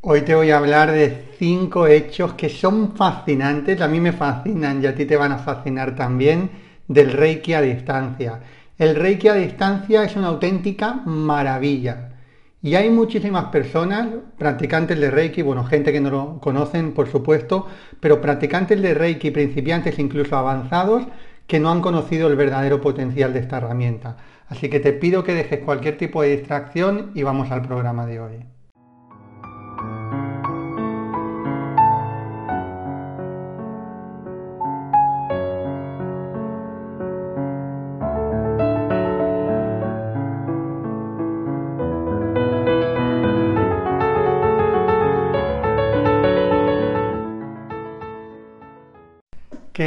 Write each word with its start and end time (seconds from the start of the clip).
Hoy 0.00 0.22
te 0.22 0.34
voy 0.34 0.50
a 0.50 0.58
hablar 0.58 0.90
de 0.90 1.28
cinco 1.38 1.86
hechos 1.86 2.32
que 2.32 2.48
son 2.48 2.96
fascinantes, 2.96 3.80
a 3.80 3.86
mí 3.86 4.00
me 4.00 4.12
fascinan 4.12 4.82
y 4.82 4.86
a 4.86 4.94
ti 4.94 5.04
te 5.04 5.16
van 5.16 5.30
a 5.30 5.38
fascinar 5.38 5.94
también, 5.94 6.50
del 6.88 7.12
Reiki 7.12 7.52
a 7.52 7.60
distancia. 7.60 8.40
El 8.78 8.96
Reiki 8.96 9.28
a 9.28 9.34
distancia 9.34 10.02
es 10.04 10.16
una 10.16 10.28
auténtica 10.28 11.02
maravilla. 11.04 12.14
Y 12.62 12.74
hay 12.74 12.90
muchísimas 12.90 13.46
personas, 13.46 14.08
practicantes 14.38 14.98
de 14.98 15.10
Reiki, 15.10 15.42
bueno, 15.42 15.64
gente 15.64 15.92
que 15.92 16.00
no 16.00 16.10
lo 16.10 16.40
conocen, 16.40 16.94
por 16.94 17.08
supuesto, 17.08 17.66
pero 18.00 18.20
practicantes 18.20 18.80
de 18.80 18.94
Reiki, 18.94 19.30
principiantes 19.30 19.98
incluso 19.98 20.36
avanzados, 20.36 21.04
que 21.46 21.60
no 21.60 21.70
han 21.70 21.82
conocido 21.82 22.28
el 22.28 22.36
verdadero 22.36 22.80
potencial 22.80 23.32
de 23.32 23.40
esta 23.40 23.58
herramienta. 23.58 24.16
Así 24.48 24.68
que 24.68 24.80
te 24.80 24.92
pido 24.92 25.24
que 25.24 25.34
dejes 25.34 25.60
cualquier 25.60 25.98
tipo 25.98 26.22
de 26.22 26.36
distracción 26.36 27.10
y 27.14 27.22
vamos 27.22 27.50
al 27.50 27.62
programa 27.62 28.06
de 28.06 28.20
hoy. 28.20 28.51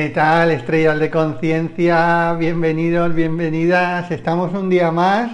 ¿Qué 0.05 0.11
tal, 0.11 0.51
estrellas 0.51 0.99
de 0.99 1.09
conciencia? 1.09 2.33
Bienvenidos, 2.33 3.15
bienvenidas. 3.15 4.11
Estamos 4.11 4.53
un 4.53 4.69
día 4.69 4.91
más 4.91 5.31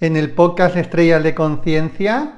en 0.00 0.16
el 0.16 0.32
podcast 0.32 0.74
Estrellas 0.76 1.22
de 1.22 1.36
Conciencia. 1.36 2.32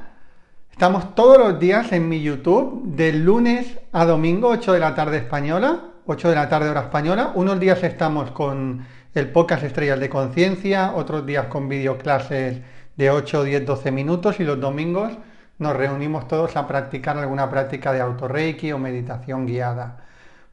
Estamos 0.71 1.15
todos 1.15 1.39
los 1.39 1.59
días 1.59 1.91
en 1.93 2.07
mi 2.07 2.21
YouTube, 2.21 2.83
de 2.85 3.15
lunes 3.15 3.79
a 3.93 4.05
domingo, 4.05 4.49
8 4.49 4.75
de 4.75 4.79
la 4.79 4.95
tarde 4.95 5.17
española, 5.17 5.81
8 6.05 6.29
de 6.29 6.35
la 6.35 6.51
tarde 6.51 6.69
hora 6.69 6.83
española. 6.83 7.33
Unos 7.35 7.59
días 7.59 7.83
estamos 7.83 8.31
con 8.33 8.87
el 9.15 9.31
podcast 9.31 9.63
Estrellas 9.63 10.01
de 10.01 10.11
Conciencia, 10.11 10.93
otros 10.95 11.25
días 11.25 11.47
con 11.47 11.67
videoclases 11.67 12.61
de 12.95 13.11
8, 13.11 13.43
10, 13.43 13.65
12 13.65 13.91
minutos 13.91 14.39
y 14.39 14.45
los 14.45 14.61
domingos 14.61 15.15
nos 15.57 15.75
reunimos 15.75 16.29
todos 16.29 16.59
a 16.59 16.69
practicar 16.69 17.17
alguna 17.17 17.49
práctica 17.49 17.91
de 17.95 18.03
autorreiki 18.03 18.71
o 18.71 18.79
meditación 18.79 19.47
guiada. 19.47 20.05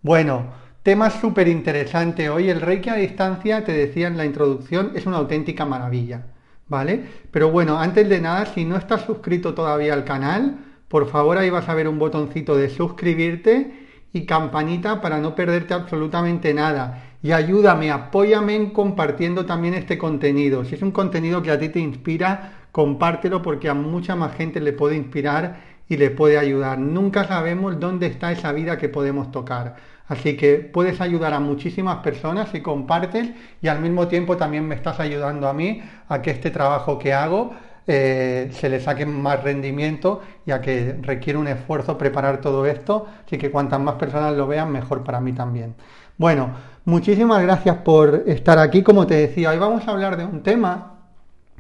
Bueno, 0.02 0.67
Tema 0.88 1.10
súper 1.10 1.50
interesante 1.50 2.30
hoy. 2.30 2.50
El 2.50 2.62
Reiki 2.62 2.90
a 2.90 2.96
distancia, 2.96 3.66
te 3.66 3.74
decía 3.74 4.08
en 4.08 4.16
la 4.16 4.24
introducción, 4.24 4.94
es 4.96 5.06
una 5.06 5.18
auténtica 5.18 5.66
maravilla. 5.66 6.28
¿Vale? 6.70 7.04
Pero 7.30 7.52
bueno, 7.52 7.78
antes 7.78 8.08
de 8.08 8.22
nada, 8.22 8.46
si 8.46 8.64
no 8.64 8.78
estás 8.78 9.02
suscrito 9.02 9.54
todavía 9.54 9.94
al 9.94 10.06
canal, 10.06 10.60
por 10.88 11.10
favor 11.10 11.38
ahí 11.38 11.50
vas 11.50 11.68
a 11.68 11.74
ver 11.74 11.90
un 11.90 12.00
botoncito 12.00 12.56
de 12.56 12.70
suscribirte 12.70 13.86
y 14.14 14.26
campanita 14.26 15.02
para 15.02 15.20
no 15.20 15.36
perderte 15.36 15.74
absolutamente 15.74 16.54
nada. 16.54 17.04
Y 17.22 17.34
ayúdame, 17.34 17.92
apóyame 17.92 18.72
compartiendo 18.72 19.46
también 19.46 19.74
este 19.74 19.98
contenido. 19.98 20.64
Si 20.64 20.76
es 20.76 20.82
un 20.82 20.92
contenido 20.92 21.42
que 21.42 21.52
a 21.52 21.60
ti 21.60 21.68
te 21.68 21.82
inspira, 21.82 22.70
compártelo 22.72 23.42
porque 23.42 23.68
a 23.68 23.74
mucha 23.74 24.16
más 24.16 24.38
gente 24.38 24.62
le 24.62 24.72
puede 24.72 24.96
inspirar 24.96 25.60
y 25.90 25.98
le 25.98 26.12
puede 26.12 26.38
ayudar. 26.38 26.80
Nunca 26.80 27.26
sabemos 27.26 27.78
dónde 27.78 28.08
está 28.08 28.32
esa 28.32 28.54
vida 28.54 28.78
que 28.78 28.88
podemos 28.88 29.32
tocar. 29.32 29.76
Así 30.08 30.38
que 30.38 30.56
puedes 30.56 31.02
ayudar 31.02 31.34
a 31.34 31.40
muchísimas 31.40 31.98
personas 31.98 32.50
si 32.50 32.62
compartes 32.62 33.30
y 33.62 33.68
al 33.68 33.82
mismo 33.82 34.08
tiempo 34.08 34.38
también 34.38 34.66
me 34.68 34.76
estás 34.76 35.00
ayudando 35.00 35.48
a 35.48 35.54
mí 35.54 35.82
a 36.08 36.22
que 36.22 36.32
este 36.32 36.50
trabajo 36.50 36.98
que 36.98 37.14
hago 37.14 37.52
eh, 37.90 38.50
se 38.52 38.70
le 38.70 38.82
saque 38.82 39.06
más 39.06 39.44
rendimiento 39.44 40.22
y 40.46 40.52
a 40.52 40.60
que 40.60 40.98
requiere 41.02 41.40
un 41.40 41.48
esfuerzo 41.48 41.98
preparar 41.98 42.42
todo 42.42 42.66
esto. 42.66 43.08
Así 43.26 43.38
que 43.38 43.50
cuantas 43.50 43.80
más 43.80 43.96
personas 43.96 44.36
lo 44.36 44.48
vean, 44.48 44.72
mejor 44.72 45.04
para 45.04 45.22
mí 45.22 45.34
también. 45.34 45.76
Bueno, 46.18 46.52
muchísimas 46.86 47.42
gracias 47.44 47.78
por 47.78 48.24
estar 48.28 48.60
aquí. 48.60 48.84
Como 48.84 49.08
te 49.08 49.16
decía, 49.16 49.52
hoy 49.52 49.58
vamos 49.58 49.88
a 49.88 49.92
hablar 49.92 50.18
de 50.18 50.26
un 50.26 50.42
tema 50.42 50.96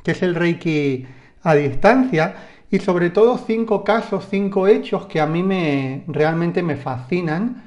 que 0.03 0.11
es 0.11 0.21
el 0.21 0.35
Reiki 0.35 1.05
a 1.43 1.53
distancia 1.53 2.35
y 2.69 2.79
sobre 2.79 3.09
todo 3.09 3.37
cinco 3.37 3.83
casos, 3.83 4.27
cinco 4.29 4.67
hechos 4.67 5.05
que 5.05 5.21
a 5.21 5.25
mí 5.25 5.43
me 5.43 6.03
realmente 6.07 6.61
me 6.63 6.75
fascinan 6.75 7.63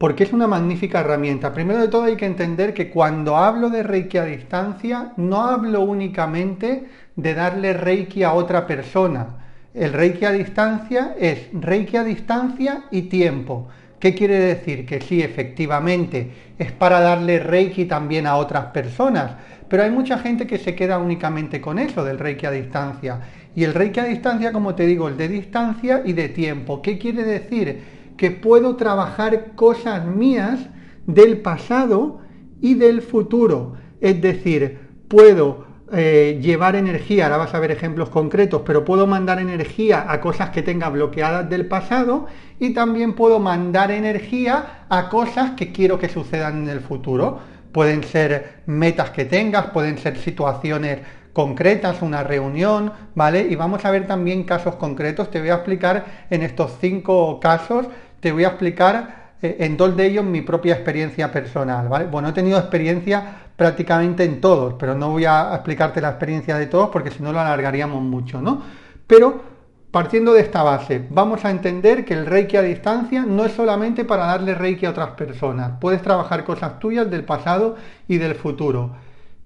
porque 0.00 0.24
es 0.24 0.32
una 0.32 0.46
magnífica 0.46 1.00
herramienta. 1.00 1.52
Primero 1.52 1.78
de 1.78 1.88
todo 1.88 2.04
hay 2.04 2.16
que 2.16 2.24
entender 2.24 2.72
que 2.72 2.88
cuando 2.88 3.36
hablo 3.36 3.68
de 3.68 3.82
Reiki 3.82 4.16
a 4.16 4.24
distancia, 4.24 5.12
no 5.18 5.42
hablo 5.42 5.82
únicamente 5.82 6.86
de 7.16 7.34
darle 7.34 7.74
Reiki 7.74 8.22
a 8.22 8.32
otra 8.32 8.66
persona. 8.66 9.26
El 9.74 9.92
Reiki 9.92 10.24
a 10.24 10.32
distancia 10.32 11.14
es 11.20 11.48
Reiki 11.52 11.98
a 11.98 12.04
distancia 12.04 12.84
y 12.90 13.02
tiempo. 13.02 13.68
¿Qué 13.98 14.14
quiere 14.14 14.38
decir? 14.38 14.86
Que 14.86 15.02
sí, 15.02 15.20
efectivamente, 15.20 16.30
es 16.58 16.72
para 16.72 17.02
darle 17.02 17.38
Reiki 17.38 17.84
también 17.84 18.26
a 18.26 18.36
otras 18.36 18.68
personas, 18.68 19.32
pero 19.68 19.82
hay 19.82 19.90
mucha 19.90 20.16
gente 20.16 20.46
que 20.46 20.56
se 20.56 20.74
queda 20.74 20.96
únicamente 20.96 21.60
con 21.60 21.78
eso 21.78 22.02
del 22.02 22.18
Reiki 22.18 22.46
a 22.46 22.52
distancia. 22.52 23.20
Y 23.54 23.64
el 23.64 23.74
Reiki 23.74 24.00
a 24.00 24.04
distancia, 24.04 24.50
como 24.50 24.74
te 24.74 24.86
digo, 24.86 25.08
el 25.08 25.18
de 25.18 25.28
distancia 25.28 26.00
y 26.06 26.14
de 26.14 26.30
tiempo. 26.30 26.80
¿Qué 26.80 26.96
quiere 26.96 27.22
decir? 27.22 27.99
Que 28.20 28.30
puedo 28.30 28.76
trabajar 28.76 29.52
cosas 29.54 30.04
mías 30.04 30.60
del 31.06 31.38
pasado 31.38 32.20
y 32.60 32.74
del 32.74 33.00
futuro. 33.00 33.76
Es 33.98 34.20
decir, 34.20 34.78
puedo 35.08 35.64
eh, 35.90 36.38
llevar 36.42 36.76
energía, 36.76 37.24
ahora 37.24 37.38
vas 37.38 37.54
a 37.54 37.60
ver 37.60 37.70
ejemplos 37.70 38.10
concretos, 38.10 38.60
pero 38.66 38.84
puedo 38.84 39.06
mandar 39.06 39.38
energía 39.38 40.04
a 40.06 40.20
cosas 40.20 40.50
que 40.50 40.60
tenga 40.60 40.90
bloqueadas 40.90 41.48
del 41.48 41.64
pasado 41.64 42.26
y 42.58 42.74
también 42.74 43.14
puedo 43.14 43.38
mandar 43.38 43.90
energía 43.90 44.84
a 44.90 45.08
cosas 45.08 45.52
que 45.52 45.72
quiero 45.72 45.98
que 45.98 46.10
sucedan 46.10 46.64
en 46.64 46.68
el 46.68 46.80
futuro. 46.80 47.38
Pueden 47.72 48.04
ser 48.04 48.64
metas 48.66 49.08
que 49.12 49.24
tengas, 49.24 49.68
pueden 49.68 49.96
ser 49.96 50.18
situaciones 50.18 50.98
concretas, 51.32 52.02
una 52.02 52.22
reunión, 52.22 52.92
¿vale? 53.14 53.46
Y 53.48 53.54
vamos 53.54 53.84
a 53.84 53.90
ver 53.90 54.06
también 54.06 54.44
casos 54.44 54.74
concretos. 54.76 55.30
Te 55.30 55.40
voy 55.40 55.50
a 55.50 55.54
explicar 55.54 56.26
en 56.28 56.42
estos 56.42 56.76
cinco 56.80 57.40
casos 57.40 57.86
te 58.20 58.32
voy 58.32 58.44
a 58.44 58.48
explicar 58.48 59.20
eh, 59.42 59.56
en 59.60 59.76
dos 59.76 59.96
de 59.96 60.06
ellos 60.06 60.24
mi 60.24 60.42
propia 60.42 60.74
experiencia 60.74 61.32
personal. 61.32 61.88
Bueno, 62.10 62.28
he 62.28 62.32
tenido 62.32 62.58
experiencia 62.58 63.36
prácticamente 63.56 64.24
en 64.24 64.40
todos, 64.40 64.74
pero 64.74 64.94
no 64.94 65.10
voy 65.10 65.24
a 65.24 65.54
explicarte 65.54 66.00
la 66.00 66.10
experiencia 66.10 66.56
de 66.56 66.66
todos 66.66 66.90
porque 66.90 67.10
si 67.10 67.22
no 67.22 67.32
lo 67.32 67.40
alargaríamos 67.40 68.02
mucho, 68.02 68.40
¿no? 68.40 68.62
Pero 69.06 69.42
partiendo 69.90 70.32
de 70.32 70.42
esta 70.42 70.62
base, 70.62 71.06
vamos 71.10 71.44
a 71.44 71.50
entender 71.50 72.04
que 72.04 72.14
el 72.14 72.26
Reiki 72.26 72.56
a 72.56 72.62
distancia 72.62 73.24
no 73.26 73.44
es 73.44 73.52
solamente 73.52 74.04
para 74.04 74.26
darle 74.26 74.54
Reiki 74.54 74.86
a 74.86 74.90
otras 74.90 75.10
personas, 75.10 75.72
puedes 75.80 76.00
trabajar 76.00 76.44
cosas 76.44 76.78
tuyas 76.78 77.10
del 77.10 77.24
pasado 77.24 77.76
y 78.06 78.18
del 78.18 78.34
futuro. 78.34 78.92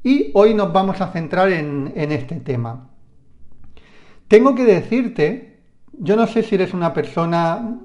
Y 0.03 0.31
hoy 0.35 0.53
nos 0.53 0.71
vamos 0.73 1.01
a 1.01 1.09
centrar 1.09 1.51
en, 1.51 1.93
en 1.97 2.13
este 2.13 2.37
tema. 2.41 2.91
Tengo 4.29 4.55
que 4.55 4.65
decirte, 4.65 5.61
yo 5.93 6.15
no 6.15 6.27
sé 6.27 6.43
si 6.43 6.57
eres 6.57 6.75
una 6.75 6.93
persona 6.93 7.79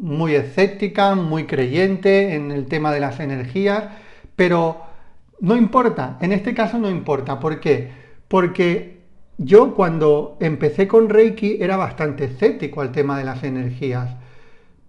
muy 0.00 0.34
escéptica, 0.34 1.14
muy 1.14 1.44
creyente 1.44 2.34
en 2.34 2.50
el 2.50 2.66
tema 2.66 2.92
de 2.92 3.00
las 3.00 3.20
energías, 3.20 3.84
pero 4.34 4.82
no 5.40 5.56
importa, 5.56 6.18
en 6.20 6.32
este 6.32 6.54
caso 6.54 6.78
no 6.78 6.90
importa. 6.90 7.38
¿Por 7.38 7.60
qué? 7.60 7.90
Porque 8.28 9.00
yo 9.38 9.74
cuando 9.74 10.36
empecé 10.40 10.86
con 10.86 11.08
Reiki 11.08 11.58
era 11.60 11.76
bastante 11.76 12.24
escéptico 12.24 12.80
al 12.80 12.92
tema 12.92 13.18
de 13.18 13.24
las 13.24 13.42
energías. 13.42 14.10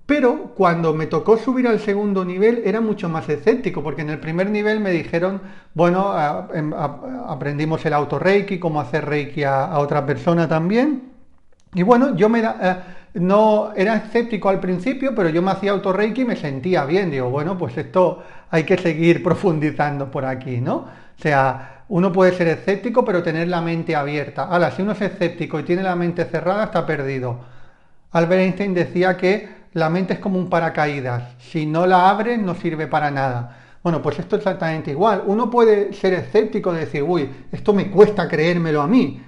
Pero 0.05 0.51
cuando 0.55 0.93
me 0.93 1.07
tocó 1.07 1.37
subir 1.37 1.67
al 1.69 1.79
segundo 1.79 2.25
nivel 2.25 2.63
era 2.65 2.81
mucho 2.81 3.07
más 3.07 3.29
escéptico, 3.29 3.81
porque 3.81 4.01
en 4.01 4.09
el 4.09 4.19
primer 4.19 4.49
nivel 4.49 4.81
me 4.81 4.91
dijeron, 4.91 5.41
bueno, 5.73 6.13
em, 6.53 6.73
aprendimos 6.73 7.85
el 7.85 7.93
auto 7.93 8.19
Reiki, 8.19 8.59
cómo 8.59 8.81
hacer 8.81 9.05
Reiki 9.05 9.43
a, 9.45 9.79
otra 9.79 10.05
persona 10.05 10.49
también. 10.49 11.13
Y 11.73 11.83
bueno, 11.83 12.13
yo 12.17 12.27
me 12.27 12.41
da, 12.41 12.57
eh, 12.61 13.00
no 13.13 13.73
era 13.75 13.97
escéptico 13.97 14.49
al 14.49 14.59
principio, 14.59 15.13
pero 15.13 15.29
yo 15.29 15.41
me 15.41 15.51
hacía 15.51 15.71
autorreiki 15.71 16.21
y 16.21 16.25
me 16.25 16.35
sentía 16.35 16.85
bien. 16.85 17.11
Digo, 17.11 17.29
bueno, 17.29 17.57
pues 17.57 17.77
esto 17.77 18.23
hay 18.49 18.63
que 18.63 18.77
seguir 18.77 19.23
profundizando 19.23 20.09
por 20.09 20.25
aquí, 20.25 20.61
¿no? 20.61 20.75
O 20.75 21.21
sea, 21.21 21.83
uno 21.89 22.11
puede 22.11 22.31
ser 22.33 22.47
escéptico 22.47 23.03
pero 23.03 23.21
tener 23.21 23.47
la 23.47 23.61
mente 23.61 23.95
abierta. 23.95 24.43
Ahora, 24.43 24.71
si 24.71 24.81
uno 24.81 24.93
es 24.93 25.01
escéptico 25.01 25.59
y 25.59 25.63
tiene 25.63 25.83
la 25.83 25.95
mente 25.95 26.25
cerrada, 26.25 26.65
está 26.65 26.85
perdido. 26.85 27.39
Albert 28.11 28.41
Einstein 28.41 28.73
decía 28.73 29.17
que 29.17 29.49
la 29.73 29.89
mente 29.89 30.13
es 30.13 30.19
como 30.19 30.37
un 30.37 30.49
paracaídas. 30.49 31.35
Si 31.39 31.65
no 31.65 31.85
la 31.85 32.09
abres, 32.09 32.39
no 32.39 32.55
sirve 32.55 32.87
para 32.87 33.11
nada. 33.11 33.57
Bueno, 33.83 34.01
pues 34.01 34.19
esto 34.19 34.35
es 34.35 34.41
exactamente 34.41 34.91
igual. 34.91 35.23
Uno 35.25 35.49
puede 35.49 35.93
ser 35.93 36.13
escéptico 36.13 36.73
y 36.73 36.79
decir, 36.79 37.03
uy, 37.03 37.29
esto 37.51 37.73
me 37.73 37.89
cuesta 37.89 38.27
creérmelo 38.27 38.81
a 38.81 38.87
mí, 38.87 39.21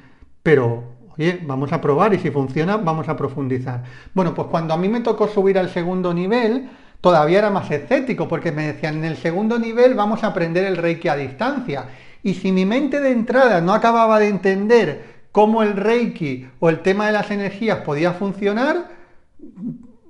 pero, 0.43 0.92
oye, 1.17 1.39
vamos 1.45 1.71
a 1.73 1.81
probar 1.81 2.13
y 2.13 2.19
si 2.19 2.31
funciona, 2.31 2.77
vamos 2.77 3.07
a 3.09 3.15
profundizar. 3.15 3.83
Bueno, 4.13 4.33
pues 4.33 4.47
cuando 4.47 4.73
a 4.73 4.77
mí 4.77 4.89
me 4.89 5.01
tocó 5.01 5.27
subir 5.27 5.57
al 5.57 5.69
segundo 5.69 6.13
nivel, 6.13 6.69
todavía 7.01 7.39
era 7.39 7.49
más 7.49 7.69
escéptico 7.69 8.27
porque 8.27 8.51
me 8.51 8.67
decían, 8.67 8.95
en 8.97 9.05
el 9.05 9.17
segundo 9.17 9.59
nivel 9.59 9.93
vamos 9.93 10.23
a 10.23 10.27
aprender 10.27 10.65
el 10.65 10.77
Reiki 10.77 11.07
a 11.07 11.15
distancia. 11.15 11.85
Y 12.23 12.35
si 12.35 12.51
mi 12.51 12.65
mente 12.65 12.99
de 12.99 13.11
entrada 13.11 13.59
no 13.61 13.73
acababa 13.73 14.19
de 14.19 14.29
entender 14.29 15.13
cómo 15.31 15.63
el 15.63 15.75
Reiki 15.75 16.47
o 16.59 16.69
el 16.69 16.79
tema 16.79 17.07
de 17.07 17.11
las 17.11 17.29
energías 17.31 17.79
podía 17.79 18.13
funcionar, 18.13 18.87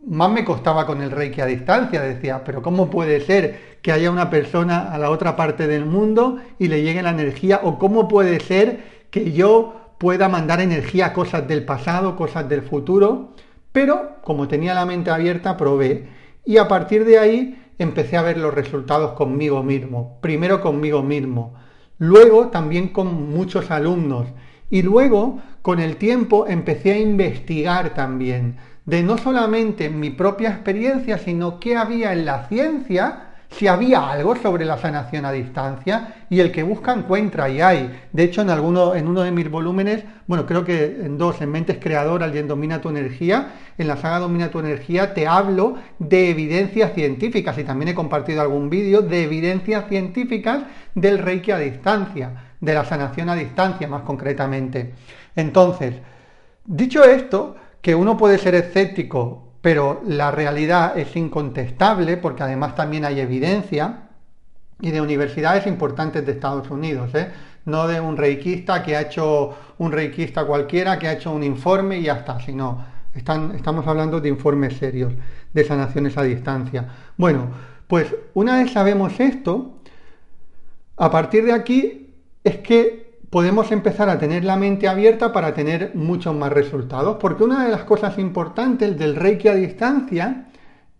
más 0.05 0.29
me 0.29 0.43
costaba 0.43 0.85
con 0.85 1.01
el 1.01 1.11
Reiki 1.11 1.41
a 1.41 1.45
distancia. 1.45 2.01
Decía, 2.01 2.43
pero 2.43 2.61
¿cómo 2.61 2.89
puede 2.89 3.21
ser 3.21 3.77
que 3.81 3.91
haya 3.91 4.11
una 4.11 4.29
persona 4.29 4.91
a 4.91 4.97
la 4.97 5.09
otra 5.09 5.35
parte 5.35 5.67
del 5.67 5.85
mundo 5.85 6.37
y 6.59 6.67
le 6.67 6.83
llegue 6.83 7.01
la 7.01 7.11
energía? 7.11 7.61
¿O 7.63 7.79
cómo 7.79 8.07
puede 8.07 8.39
ser 8.39 9.07
que 9.09 9.31
yo 9.31 9.82
pueda 10.03 10.27
mandar 10.27 10.59
energía 10.59 11.05
a 11.05 11.13
cosas 11.13 11.47
del 11.47 11.63
pasado, 11.63 12.17
cosas 12.17 12.49
del 12.49 12.63
futuro? 12.63 13.29
Pero 13.71 14.17
como 14.21 14.49
tenía 14.49 14.73
la 14.73 14.85
mente 14.85 15.09
abierta, 15.09 15.55
probé. 15.55 16.09
Y 16.43 16.57
a 16.57 16.67
partir 16.67 17.05
de 17.05 17.19
ahí 17.19 17.63
empecé 17.77 18.17
a 18.17 18.21
ver 18.21 18.37
los 18.37 18.53
resultados 18.53 19.13
conmigo 19.13 19.63
mismo. 19.63 20.17
Primero 20.19 20.59
conmigo 20.59 21.01
mismo. 21.03 21.53
Luego 21.99 22.49
también 22.49 22.89
con 22.89 23.29
muchos 23.29 23.71
alumnos. 23.71 24.27
Y 24.69 24.81
luego, 24.81 25.39
con 25.61 25.79
el 25.79 25.95
tiempo, 25.95 26.47
empecé 26.49 26.91
a 26.91 26.99
investigar 26.99 27.93
también 27.93 28.57
de 28.85 29.03
no 29.03 29.17
solamente 29.17 29.89
mi 29.89 30.09
propia 30.09 30.49
experiencia, 30.49 31.17
sino 31.17 31.61
qué 31.61 31.77
había 31.77 32.11
en 32.11 32.25
la 32.25 32.49
ciencia, 32.49 33.32
si 33.57 33.67
había 33.67 34.09
algo 34.09 34.35
sobre 34.35 34.65
la 34.65 34.77
sanación 34.77 35.25
a 35.25 35.31
distancia, 35.31 36.25
y 36.29 36.39
el 36.39 36.51
que 36.51 36.63
busca 36.63 36.93
encuentra 36.93 37.49
y 37.49 37.61
hay. 37.61 38.01
De 38.11 38.23
hecho, 38.23 38.41
en, 38.41 38.49
alguno, 38.49 38.95
en 38.95 39.07
uno 39.07 39.21
de 39.21 39.31
mis 39.31 39.49
volúmenes, 39.49 40.03
bueno, 40.27 40.45
creo 40.45 40.63
que 40.65 40.85
en 41.03 41.17
dos, 41.17 41.41
en 41.41 41.51
Mentes 41.51 41.77
Creadoras 41.79 42.33
y 42.33 42.39
en 42.39 42.47
Domina 42.47 42.81
tu 42.81 42.89
Energía, 42.89 43.53
en 43.77 43.87
la 43.87 43.97
saga 43.97 44.19
Domina 44.19 44.49
tu 44.49 44.59
Energía, 44.59 45.13
te 45.13 45.27
hablo 45.27 45.75
de 45.99 46.29
evidencias 46.29 46.93
científicas, 46.93 47.57
y 47.57 47.63
también 47.63 47.89
he 47.89 47.95
compartido 47.95 48.41
algún 48.41 48.69
vídeo 48.69 49.01
de 49.01 49.23
evidencias 49.23 49.87
científicas 49.87 50.63
del 50.95 51.19
Reiki 51.19 51.51
a 51.51 51.59
distancia, 51.59 52.53
de 52.59 52.73
la 52.73 52.85
sanación 52.85 53.29
a 53.29 53.35
distancia 53.35 53.87
más 53.87 54.01
concretamente. 54.01 54.93
Entonces, 55.35 55.95
dicho 56.65 57.03
esto, 57.03 57.55
que 57.81 57.93
uno 57.93 58.17
puede 58.17 58.37
ser 58.37 58.55
escéptico, 58.55 59.52
pero 59.63 60.01
la 60.05 60.29
realidad 60.29 60.97
es 60.97 61.15
incontestable, 61.15 62.17
porque 62.17 62.43
además 62.43 62.75
también 62.75 63.05
hay 63.05 63.21
evidencia, 63.21 64.09
y 64.81 64.91
de 64.91 64.99
universidades 64.99 65.65
importantes 65.67 66.25
de 66.25 66.33
Estados 66.33 66.69
Unidos, 66.69 67.15
¿eh? 67.15 67.31
no 67.63 67.87
de 67.87 68.01
un 68.01 68.17
reikista 68.17 68.83
que 68.83 68.97
ha 68.97 69.01
hecho 69.03 69.55
un 69.77 69.93
reikista 69.93 70.43
cualquiera, 70.43 70.99
que 70.99 71.07
ha 71.07 71.13
hecho 71.13 71.31
un 71.31 71.43
informe 71.43 71.99
y 71.99 72.03
ya 72.03 72.15
está, 72.15 72.41
sino 72.41 72.83
están, 73.15 73.55
estamos 73.55 73.87
hablando 73.87 74.19
de 74.19 74.27
informes 74.27 74.75
serios 74.75 75.13
de 75.53 75.63
sanaciones 75.63 76.17
a 76.17 76.23
distancia. 76.23 76.89
Bueno, 77.15 77.47
pues 77.87 78.13
una 78.33 78.57
vez 78.57 78.73
sabemos 78.73 79.17
esto, 79.17 79.79
a 80.97 81.09
partir 81.09 81.45
de 81.45 81.53
aquí 81.53 82.13
es 82.43 82.57
que 82.57 83.02
podemos 83.33 83.71
empezar 83.71 84.09
a 84.09 84.19
tener 84.19 84.45
la 84.45 84.57
mente 84.57 84.87
abierta 84.87 85.33
para 85.33 85.55
tener 85.55 85.95
muchos 85.95 86.35
más 86.35 86.53
resultados. 86.53 87.17
Porque 87.19 87.43
una 87.43 87.65
de 87.65 87.71
las 87.71 87.81
cosas 87.81 88.19
importantes 88.19 88.95
del 88.95 89.15
Reiki 89.15 89.47
a 89.47 89.55
distancia 89.55 90.49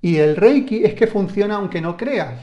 y 0.01 0.17
el 0.17 0.35
Reiki 0.35 0.83
es 0.83 0.95
que 0.95 1.05
funciona 1.05 1.57
aunque 1.57 1.79
no 1.79 1.95
creas. 1.95 2.33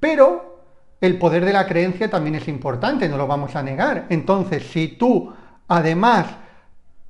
Pero 0.00 0.64
el 1.00 1.16
poder 1.16 1.44
de 1.44 1.52
la 1.52 1.64
creencia 1.64 2.10
también 2.10 2.34
es 2.34 2.48
importante, 2.48 3.08
no 3.08 3.16
lo 3.16 3.28
vamos 3.28 3.54
a 3.54 3.62
negar. 3.62 4.06
Entonces, 4.08 4.64
si 4.64 4.88
tú 4.88 5.32
además 5.68 6.26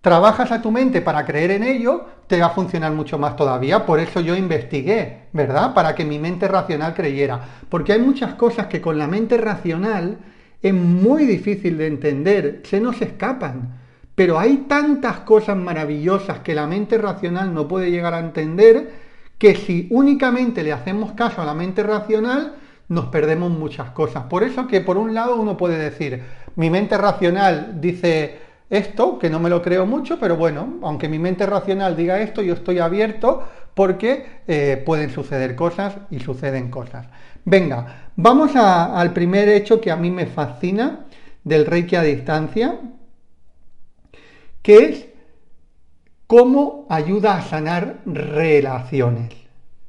trabajas 0.03 0.53
a 0.53 0.61
tu 0.61 0.71
mente 0.71 1.01
para 1.01 1.25
creer 1.25 1.53
en 1.53 1.63
ello, 1.63 2.05
te 2.27 2.39
va 2.39 2.49
a 2.49 2.51
funcionar 2.51 2.93
mucho 2.93 3.19
más 3.19 3.35
todavía. 3.35 3.87
Por 3.87 3.99
eso 3.99 4.21
yo 4.21 4.37
investigué, 4.37 5.29
¿verdad? 5.33 5.73
Para 5.73 5.95
que 5.95 6.05
mi 6.05 6.19
mente 6.19 6.49
racional 6.49 6.93
creyera. 6.93 7.41
Porque 7.71 7.95
hay 7.95 8.01
muchas 8.01 8.35
cosas 8.35 8.67
que 8.67 8.83
con 8.83 8.99
la 8.99 9.07
mente 9.07 9.39
racional 9.39 10.19
es 10.65 10.73
muy 10.73 11.27
difícil 11.27 11.77
de 11.77 11.87
entender, 11.87 12.63
se 12.65 12.81
nos 12.81 13.03
escapan. 13.03 13.79
Pero 14.15 14.39
hay 14.39 14.65
tantas 14.67 15.19
cosas 15.21 15.59
maravillosas 15.59 16.39
que 16.39 16.55
la 16.55 16.67
mente 16.67 16.97
racional 16.97 17.53
no 17.53 17.69
puede 17.69 17.91
llegar 17.91 18.15
a 18.15 18.21
entender 18.21 18.93
que 19.37 19.57
si 19.57 19.89
únicamente 19.91 20.63
le 20.63 20.73
hacemos 20.73 21.13
caso 21.13 21.43
a 21.43 21.45
la 21.45 21.53
mente 21.53 21.83
racional, 21.83 22.55
nos 22.89 23.07
perdemos 23.07 23.51
muchas 23.51 23.91
cosas. 23.91 24.25
Por 24.25 24.43
eso 24.43 24.67
que 24.67 24.81
por 24.81 24.97
un 24.97 25.13
lado 25.13 25.37
uno 25.37 25.59
puede 25.59 25.77
decir, 25.77 26.23
mi 26.57 26.71
mente 26.71 26.97
racional 26.97 27.79
dice 27.83 28.39
esto, 28.71 29.19
que 29.19 29.29
no 29.29 29.41
me 29.41 29.51
lo 29.51 29.61
creo 29.61 29.85
mucho, 29.85 30.19
pero 30.19 30.39
bueno, 30.39 30.79
aunque 30.83 31.11
mi 31.11 31.19
mente 31.19 31.45
racional 31.45 31.95
diga 31.95 32.23
esto, 32.23 32.41
yo 32.41 32.55
estoy 32.55 32.79
abierto 32.79 33.47
porque 33.75 34.41
eh, 34.47 34.83
pueden 34.87 35.11
suceder 35.11 35.57
cosas 35.57 35.97
y 36.11 36.21
suceden 36.21 36.71
cosas. 36.71 37.07
Venga, 37.45 38.11
vamos 38.17 38.57
al 38.57 39.13
primer 39.13 39.49
hecho 39.49 39.81
que 39.81 39.91
a 39.91 39.97
mí 39.97 40.11
me 40.11 40.27
fascina 40.27 41.07
del 41.43 41.67
Reiki 41.67 41.97
a 41.97 42.03
distancia, 42.03 42.81
que 44.63 44.79
es 44.79 45.07
cómo 46.27 46.87
ayuda 46.89 47.37
a 47.37 47.43
sanar 47.43 47.99
relaciones. 48.07 49.31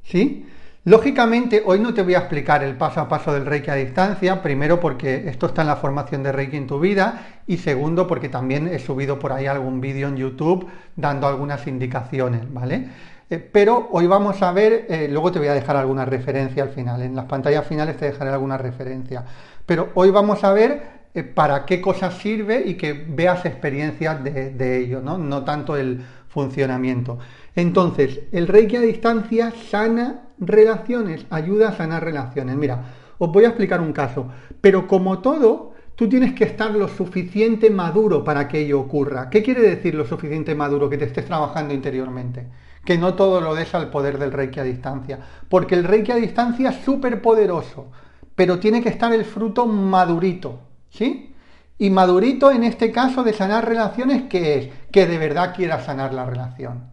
¿Sí? 0.02 0.46
Lógicamente, 0.84 1.62
hoy 1.66 1.80
no 1.80 1.94
te 1.94 2.02
voy 2.02 2.14
a 2.14 2.18
explicar 2.18 2.62
el 2.62 2.76
paso 2.76 3.00
a 3.00 3.08
paso 3.08 3.32
del 3.32 3.46
Reiki 3.46 3.70
a 3.70 3.74
distancia, 3.74 4.40
primero 4.40 4.78
porque 4.78 5.28
esto 5.28 5.46
está 5.46 5.62
en 5.62 5.68
la 5.68 5.76
formación 5.76 6.22
de 6.22 6.30
Reiki 6.30 6.56
en 6.56 6.68
tu 6.68 6.78
vida 6.78 7.40
y 7.46 7.56
segundo 7.56 8.06
porque 8.06 8.28
también 8.28 8.68
he 8.68 8.78
subido 8.78 9.18
por 9.18 9.32
ahí 9.32 9.46
algún 9.46 9.80
vídeo 9.80 10.06
en 10.06 10.16
YouTube 10.16 10.68
dando 10.94 11.26
algunas 11.26 11.66
indicaciones, 11.66 12.42
¿vale? 12.52 12.88
Eh, 13.28 13.38
pero 13.40 13.88
hoy 13.90 14.06
vamos 14.06 14.40
a 14.42 14.52
ver, 14.52 14.86
eh, 14.88 15.08
luego 15.10 15.32
te 15.32 15.40
voy 15.40 15.48
a 15.48 15.54
dejar 15.54 15.76
alguna 15.76 16.04
referencia 16.04 16.62
al 16.62 16.68
final, 16.68 17.02
en 17.02 17.16
las 17.16 17.24
pantallas 17.24 17.66
finales 17.66 17.96
te 17.96 18.04
dejaré 18.04 18.30
alguna 18.30 18.56
referencia, 18.56 19.24
pero 19.66 19.90
hoy 19.94 20.10
vamos 20.10 20.44
a 20.44 20.52
ver 20.52 21.08
eh, 21.12 21.24
para 21.24 21.66
qué 21.66 21.80
cosas 21.80 22.14
sirve 22.18 22.62
y 22.64 22.74
que 22.74 22.92
veas 22.92 23.44
experiencias 23.44 24.22
de, 24.22 24.78
ello, 24.78 25.00
¿no? 25.00 25.18
no 25.18 25.44
tanto 25.44 25.76
el 25.76 26.04
funcionamiento. 26.28 27.18
Entonces, 27.56 28.20
el 28.30 28.46
Reiki 28.46 28.76
a 28.76 28.80
distancia 28.80 29.52
sana 29.70 30.22
relaciones, 30.38 31.26
ayuda 31.30 31.70
a 31.70 31.76
sanar 31.76 32.04
relaciones. 32.04 32.54
Mira, 32.54 32.84
os 33.18 33.32
voy 33.32 33.44
a 33.44 33.48
explicar 33.48 33.80
un 33.80 33.92
caso, 33.92 34.28
pero 34.60 34.86
como 34.86 35.18
todo, 35.18 35.72
tú 35.96 36.08
tienes 36.08 36.32
que 36.34 36.44
estar 36.44 36.70
lo 36.70 36.86
suficiente 36.86 37.70
maduro 37.70 38.22
para 38.22 38.46
que 38.46 38.60
ello 38.60 38.78
ocurra. 38.78 39.30
¿Qué 39.30 39.42
quiere 39.42 39.62
decir 39.62 39.96
lo 39.96 40.04
suficiente 40.04 40.54
maduro? 40.54 40.88
Que 40.88 40.98
te 40.98 41.06
estés 41.06 41.24
trabajando 41.24 41.74
interiormente 41.74 42.46
que 42.86 42.96
no 42.96 43.12
todo 43.12 43.42
lo 43.42 43.54
des 43.54 43.74
al 43.74 43.90
poder 43.90 44.18
del 44.18 44.32
Reiki 44.32 44.60
a 44.60 44.62
distancia. 44.62 45.18
Porque 45.50 45.74
el 45.74 45.84
Reiki 45.84 46.12
a 46.12 46.16
distancia 46.16 46.70
es 46.70 46.76
súper 46.82 47.20
poderoso, 47.20 47.90
pero 48.34 48.58
tiene 48.58 48.82
que 48.82 48.88
estar 48.88 49.12
el 49.12 49.26
fruto 49.26 49.66
madurito, 49.66 50.60
¿sí? 50.88 51.34
Y 51.76 51.90
madurito 51.90 52.50
en 52.50 52.64
este 52.64 52.90
caso 52.90 53.22
de 53.22 53.34
sanar 53.34 53.68
relaciones, 53.68 54.22
que 54.30 54.58
es? 54.58 54.68
Que 54.90 55.06
de 55.06 55.18
verdad 55.18 55.54
quiera 55.54 55.84
sanar 55.84 56.14
la 56.14 56.24
relación, 56.24 56.84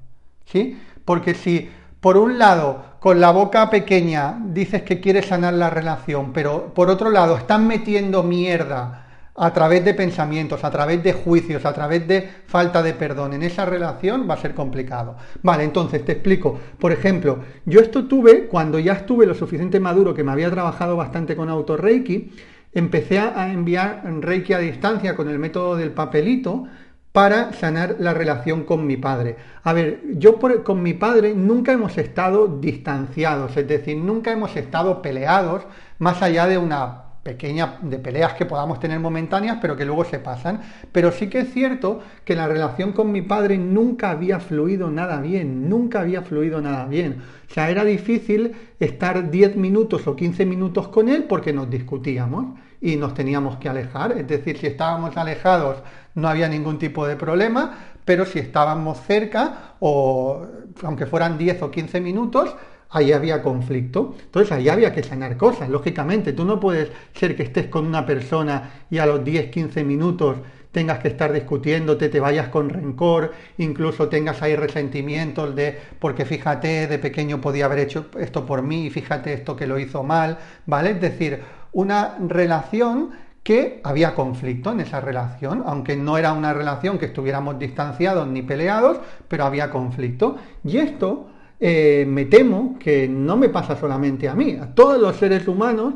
¿sí? 0.46 0.78
Porque 1.06 1.36
si 1.36 1.70
por 2.02 2.18
un 2.18 2.38
lado 2.38 2.98
con 3.00 3.22
la 3.22 3.32
boca 3.32 3.70
pequeña 3.70 4.38
dices 4.48 4.82
que 4.84 5.00
quieres 5.00 5.28
sanar 5.28 5.54
la 5.54 5.70
relación, 5.70 6.34
pero 6.34 6.74
por 6.74 6.90
otro 6.90 7.10
lado 7.10 7.38
estás 7.38 7.62
metiendo 7.62 8.24
mierda 8.24 9.03
a 9.36 9.52
través 9.52 9.84
de 9.84 9.94
pensamientos, 9.94 10.64
a 10.64 10.70
través 10.70 11.04
de 11.04 11.14
juicios, 11.14 11.66
a 11.66 11.74
través 11.74 12.08
de 12.08 12.30
falta 12.46 12.84
de 12.84 12.94
perdón 12.94 13.34
en 13.34 13.44
esa 13.44 13.66
relación 13.66 14.28
va 14.30 14.36
a 14.36 14.42
ser 14.42 14.54
complicado. 14.54 15.16
Vale, 15.42 15.64
entonces 15.64 16.06
te 16.06 16.12
explico. 16.14 16.60
Por 16.80 16.92
ejemplo, 16.92 17.40
yo 17.66 17.80
esto 17.80 18.06
tuve 18.06 18.48
cuando 18.48 18.78
ya 18.78 18.94
estuve 18.94 19.26
lo 19.26 19.34
suficiente 19.34 19.80
maduro 19.80 20.14
que 20.14 20.24
me 20.24 20.32
había 20.32 20.52
trabajado 20.52 20.96
bastante 20.96 21.36
con 21.36 21.50
auto-reiki, 21.50 22.32
empecé 22.74 23.20
a 23.20 23.52
enviar 23.52 24.04
reiki 24.22 24.54
a 24.54 24.60
distancia 24.60 25.16
con 25.16 25.30
el 25.30 25.40
método 25.40 25.76
del 25.76 25.92
papelito 25.92 26.66
para 27.12 27.54
sanar 27.54 27.98
la 28.00 28.14
relación 28.14 28.64
con 28.64 28.88
mi 28.88 28.98
padre. 28.98 29.38
A 29.64 29.72
ver, 29.72 30.02
yo 30.18 30.40
con 30.64 30.82
mi 30.82 30.96
padre 30.96 31.36
nunca 31.36 31.72
hemos 31.72 31.98
estado 32.00 32.48
distanciados, 32.48 33.56
es 33.56 33.68
decir, 33.68 33.98
nunca 33.98 34.32
hemos 34.32 34.56
estado 34.56 35.02
peleados 35.04 35.64
más 36.00 36.24
allá 36.24 36.48
de 36.48 36.58
una 36.58 37.03
pequeñas 37.24 37.76
de 37.82 38.00
peleas 38.00 38.34
que 38.34 38.46
podamos 38.46 38.80
tener 38.80 39.00
momentáneas, 39.00 39.58
pero 39.62 39.76
que 39.76 39.86
luego 39.86 40.04
se 40.04 40.20
pasan. 40.20 40.62
Pero 40.92 41.12
sí 41.12 41.28
que 41.30 41.40
es 41.40 41.54
cierto 41.54 42.02
que 42.26 42.36
la 42.36 42.48
relación 42.48 42.92
con 42.92 43.12
mi 43.12 43.22
padre 43.22 43.58
nunca 43.58 44.12
había 44.12 44.40
fluido 44.40 44.92
nada 44.92 45.22
bien, 45.22 45.70
nunca 45.70 46.02
había 46.02 46.22
fluido 46.22 46.62
nada 46.62 46.86
bien. 46.86 47.22
O 47.50 47.54
sea, 47.54 47.70
era 47.70 47.86
difícil 47.86 48.54
estar 48.80 49.32
10 49.32 49.56
minutos 49.56 50.06
o 50.08 50.16
15 50.16 50.46
minutos 50.46 50.90
con 50.90 51.08
él 51.10 51.24
porque 51.24 51.54
nos 51.54 51.70
discutíamos. 51.70 52.60
y 52.82 52.98
nos 52.98 53.14
teníamos 53.14 53.56
que 53.58 53.70
alejar. 53.70 54.12
Es 54.12 54.28
decir, 54.28 54.58
si 54.58 54.68
estábamos 54.68 55.16
alejados 55.16 55.78
no 56.16 56.28
había 56.28 56.50
ningún 56.50 56.78
tipo 56.78 57.08
de 57.08 57.16
problema, 57.16 57.78
pero 58.04 58.26
si 58.26 58.40
estábamos 58.40 59.00
cerca, 59.02 59.76
o 59.80 60.46
aunque 60.84 61.06
fueran 61.06 61.38
10 61.38 61.62
o 61.62 61.72
15 61.72 62.02
minutos, 62.02 62.54
ahí 62.94 63.12
había 63.12 63.42
conflicto. 63.42 64.16
Entonces 64.24 64.52
ahí 64.52 64.70
había 64.70 64.94
que 64.94 65.04
sanar 65.04 65.36
cosas, 65.36 65.70
lógicamente. 65.70 66.32
Tú 66.34 66.46
no 66.46 66.60
puedes 66.60 66.90
ser 67.14 67.36
que 67.36 67.44
estés 67.44 67.68
con 67.68 67.86
una 67.86 68.06
persona 68.06 68.86
y 68.90 69.00
a 69.00 69.06
los 69.06 69.24
10, 69.24 69.52
15 69.52 69.84
minutos 69.84 70.38
tengas 70.72 71.00
que 71.00 71.08
estar 71.08 71.32
discutiéndote, 71.32 72.10
te 72.10 72.20
vayas 72.20 72.48
con 72.48 72.70
rencor, 72.70 73.32
incluso 73.60 74.10
tengas 74.10 74.42
ahí 74.42 74.56
resentimientos 74.56 75.56
de, 75.56 75.78
porque 76.00 76.26
fíjate, 76.26 76.88
de 76.88 76.98
pequeño 76.98 77.40
podía 77.40 77.66
haber 77.66 77.80
hecho 77.80 78.08
esto 78.20 78.44
por 78.46 78.64
mí 78.64 78.90
fíjate 78.90 79.34
esto 79.34 79.56
que 79.56 79.68
lo 79.68 79.78
hizo 79.78 80.04
mal, 80.04 80.40
¿vale? 80.66 80.92
Es 80.92 81.00
decir, 81.02 81.42
una 81.74 82.18
relación 82.28 83.12
que 83.44 83.82
había 83.84 84.16
conflicto 84.16 84.72
en 84.72 84.80
esa 84.80 85.00
relación, 85.00 85.64
aunque 85.66 85.96
no 85.96 86.18
era 86.18 86.34
una 86.34 86.54
relación 86.54 86.98
que 86.98 87.08
estuviéramos 87.08 87.60
distanciados 87.60 88.28
ni 88.28 88.42
peleados, 88.42 89.00
pero 89.28 89.46
había 89.46 89.70
conflicto. 89.70 90.38
Y 90.64 90.78
esto 90.78 91.28
eh, 91.66 92.04
me 92.06 92.26
temo 92.26 92.78
que 92.78 93.08
no 93.08 93.38
me 93.38 93.48
pasa 93.48 93.78
solamente 93.78 94.28
a 94.28 94.36
mí, 94.36 94.58
a 94.60 94.76
todos 94.76 95.00
los 95.00 95.16
seres 95.16 95.48
humanos 95.48 95.94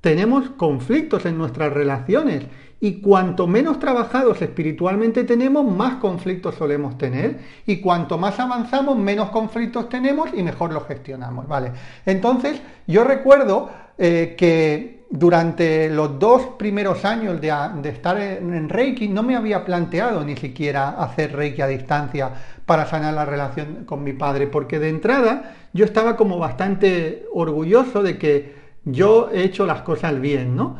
tenemos 0.00 0.48
conflictos 0.48 1.26
en 1.26 1.36
nuestras 1.36 1.74
relaciones 1.74 2.46
y 2.82 3.00
cuanto 3.02 3.46
menos 3.46 3.78
trabajados 3.78 4.40
espiritualmente 4.40 5.24
tenemos, 5.24 5.64
más 5.64 5.96
conflictos 5.96 6.54
solemos 6.54 6.96
tener. 6.96 7.38
Y 7.66 7.76
cuanto 7.80 8.16
más 8.16 8.40
avanzamos, 8.40 8.96
menos 8.96 9.28
conflictos 9.30 9.90
tenemos 9.90 10.30
y 10.34 10.42
mejor 10.42 10.72
los 10.72 10.86
gestionamos. 10.86 11.46
¿vale? 11.46 11.72
Entonces, 12.06 12.60
yo 12.86 13.04
recuerdo 13.04 13.68
eh, 13.98 14.34
que 14.36 15.00
durante 15.10 15.90
los 15.90 16.18
dos 16.18 16.42
primeros 16.56 17.04
años 17.04 17.38
de, 17.40 17.50
estar 17.90 18.18
en, 18.18 18.68
Reiki 18.68 19.08
no 19.08 19.22
me 19.22 19.36
había 19.36 19.64
planteado 19.64 20.24
ni 20.24 20.36
siquiera 20.36 20.90
hacer 20.90 21.36
Reiki 21.36 21.60
a 21.60 21.66
distancia 21.66 22.30
para 22.64 22.86
sanar 22.86 23.12
la 23.12 23.26
relación 23.26 23.84
con 23.84 24.02
mi 24.04 24.14
padre, 24.14 24.46
porque 24.46 24.78
de 24.78 24.88
entrada 24.88 25.54
yo 25.74 25.84
estaba 25.84 26.16
como 26.16 26.38
bastante 26.38 27.26
orgulloso 27.32 28.02
de 28.02 28.16
que 28.16 28.54
yo 28.84 29.28
he 29.32 29.42
hecho 29.42 29.66
las 29.66 29.82
cosas 29.82 30.18
bien, 30.20 30.56
¿no? 30.56 30.78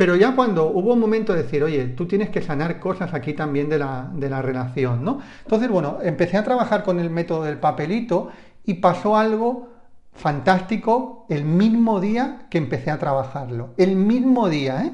Pero 0.00 0.16
ya 0.16 0.34
cuando 0.34 0.70
hubo 0.70 0.94
un 0.94 0.98
momento 0.98 1.34
de 1.34 1.42
decir, 1.42 1.62
oye, 1.62 1.88
tú 1.88 2.06
tienes 2.06 2.30
que 2.30 2.40
sanar 2.40 2.80
cosas 2.80 3.12
aquí 3.12 3.34
también 3.34 3.68
de 3.68 3.78
la, 3.78 4.10
de 4.14 4.30
la 4.30 4.40
relación, 4.40 5.04
¿no? 5.04 5.20
Entonces, 5.42 5.68
bueno, 5.68 5.98
empecé 6.02 6.38
a 6.38 6.42
trabajar 6.42 6.84
con 6.84 6.98
el 7.00 7.10
método 7.10 7.42
del 7.42 7.58
papelito 7.58 8.30
y 8.64 8.72
pasó 8.80 9.18
algo 9.18 9.68
fantástico 10.14 11.26
el 11.28 11.44
mismo 11.44 12.00
día 12.00 12.46
que 12.48 12.56
empecé 12.56 12.90
a 12.90 12.98
trabajarlo. 12.98 13.74
El 13.76 13.94
mismo 13.94 14.48
día, 14.48 14.86
¿eh? 14.86 14.92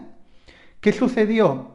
¿Qué 0.81 0.93
sucedió? 0.93 1.69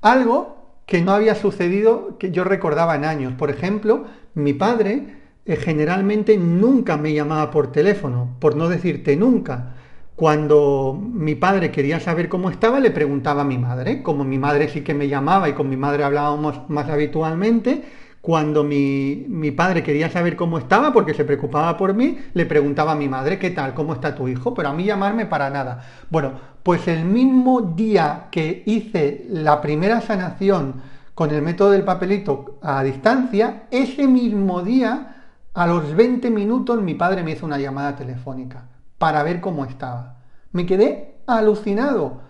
Algo 0.00 0.78
que 0.86 1.02
no 1.02 1.12
había 1.12 1.34
sucedido 1.34 2.16
que 2.16 2.30
yo 2.30 2.44
recordaba 2.44 2.96
en 2.96 3.04
años. 3.04 3.34
Por 3.34 3.50
ejemplo, 3.50 4.06
mi 4.32 4.54
padre 4.54 5.18
eh, 5.44 5.56
generalmente 5.56 6.38
nunca 6.38 6.96
me 6.96 7.12
llamaba 7.12 7.50
por 7.50 7.70
teléfono, 7.70 8.34
por 8.40 8.56
no 8.56 8.70
decirte 8.70 9.14
nunca. 9.14 9.74
Cuando 10.16 10.98
mi 11.00 11.34
padre 11.34 11.70
quería 11.70 11.98
saber 11.98 12.28
cómo 12.28 12.50
estaba, 12.50 12.80
le 12.80 12.90
preguntaba 12.90 13.42
a 13.42 13.44
mi 13.46 13.56
madre. 13.56 14.02
Como 14.02 14.24
mi 14.24 14.38
madre 14.38 14.68
sí 14.68 14.82
que 14.82 14.94
me 14.94 15.08
llamaba 15.08 15.48
y 15.48 15.54
con 15.54 15.70
mi 15.70 15.76
madre 15.76 16.04
hablábamos 16.04 16.60
más 16.68 16.88
habitualmente, 16.90 17.82
cuando 18.20 18.62
mi, 18.62 19.24
mi, 19.28 19.50
padre 19.50 19.82
quería 19.82 20.10
saber 20.10 20.36
cómo 20.36 20.58
estaba, 20.58 20.92
porque 20.92 21.14
se 21.14 21.24
preocupaba 21.24 21.76
por 21.76 21.94
mí, 21.94 22.18
le 22.34 22.46
preguntaba 22.46 22.92
a 22.92 22.94
mi 22.94 23.08
madre, 23.08 23.38
¿qué 23.38 23.50
tal? 23.50 23.74
¿Cómo 23.74 23.94
está 23.94 24.14
tu 24.14 24.28
hijo? 24.28 24.54
Pero 24.54 24.68
a 24.68 24.74
mí 24.74 24.84
llamarme 24.84 25.26
para 25.26 25.50
nada. 25.50 25.82
Bueno, 26.10 26.32
pues 26.62 26.86
el 26.88 27.04
mismo 27.04 27.62
día 27.62 28.28
que 28.30 28.62
hice 28.66 29.26
la 29.30 29.60
primera 29.60 30.02
sanación 30.02 30.82
con 31.14 31.30
el 31.30 31.42
método 31.42 31.70
del 31.70 31.84
papelito 31.84 32.58
a 32.62 32.84
distancia, 32.84 33.64
ese 33.70 34.06
mismo 34.06 34.62
día, 34.62 35.16
a 35.54 35.66
los 35.66 35.96
20 35.96 36.30
minutos, 36.30 36.80
mi 36.82 36.94
padre 36.94 37.24
me 37.24 37.32
hizo 37.32 37.46
una 37.46 37.58
llamada 37.58 37.96
telefónica 37.96 38.66
para 39.02 39.24
ver 39.24 39.40
cómo 39.40 39.64
estaba. 39.64 40.20
Me 40.52 40.64
quedé 40.64 41.16
alucinado. 41.26 42.20